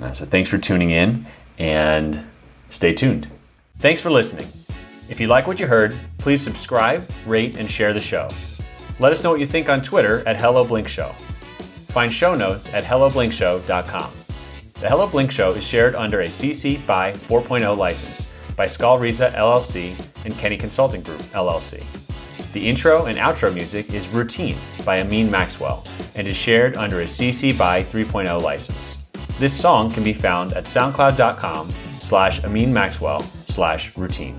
[0.00, 1.26] Uh, so thanks for tuning in,
[1.58, 2.24] and
[2.70, 3.28] stay tuned.
[3.78, 4.46] Thanks for listening.
[5.10, 8.28] If you like what you heard, please subscribe, rate, and share the show.
[8.98, 11.14] Let us know what you think on Twitter at Hello Blink Show.
[11.88, 14.10] Find show notes at helloblinkshow.com.
[14.80, 20.24] The Hello Blink Show is shared under a CC BY 4.0 license by Skull LLC
[20.24, 21.84] and Kenny Consulting Group LLC.
[22.54, 27.04] The intro and outro music is Routine by Amin Maxwell and is shared under a
[27.04, 29.06] CC BY 3.0 license.
[29.38, 31.70] This song can be found at soundcloud.com
[32.00, 34.36] slash Amin Maxwell slash routine.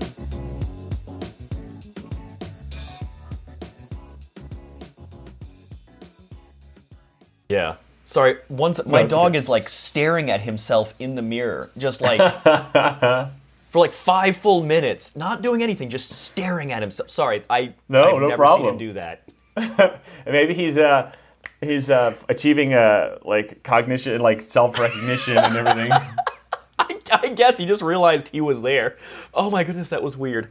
[7.48, 7.76] Yeah.
[8.04, 9.38] Sorry, once my dog okay.
[9.38, 15.14] is like staring at himself in the mirror, just like for like five full minutes,
[15.14, 17.10] not doing anything, just staring at himself.
[17.10, 18.78] Sorry, I No, I've no never problem.
[18.78, 20.00] seen him do that.
[20.26, 21.12] Maybe he's uh
[21.60, 25.92] he's uh achieving uh like cognition, like self recognition and everything.
[26.78, 28.96] I, I guess he just realized he was there.
[29.34, 30.48] Oh my goodness, that was weird.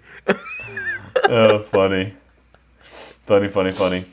[1.24, 2.14] oh, funny,
[3.26, 4.06] funny, funny, funny.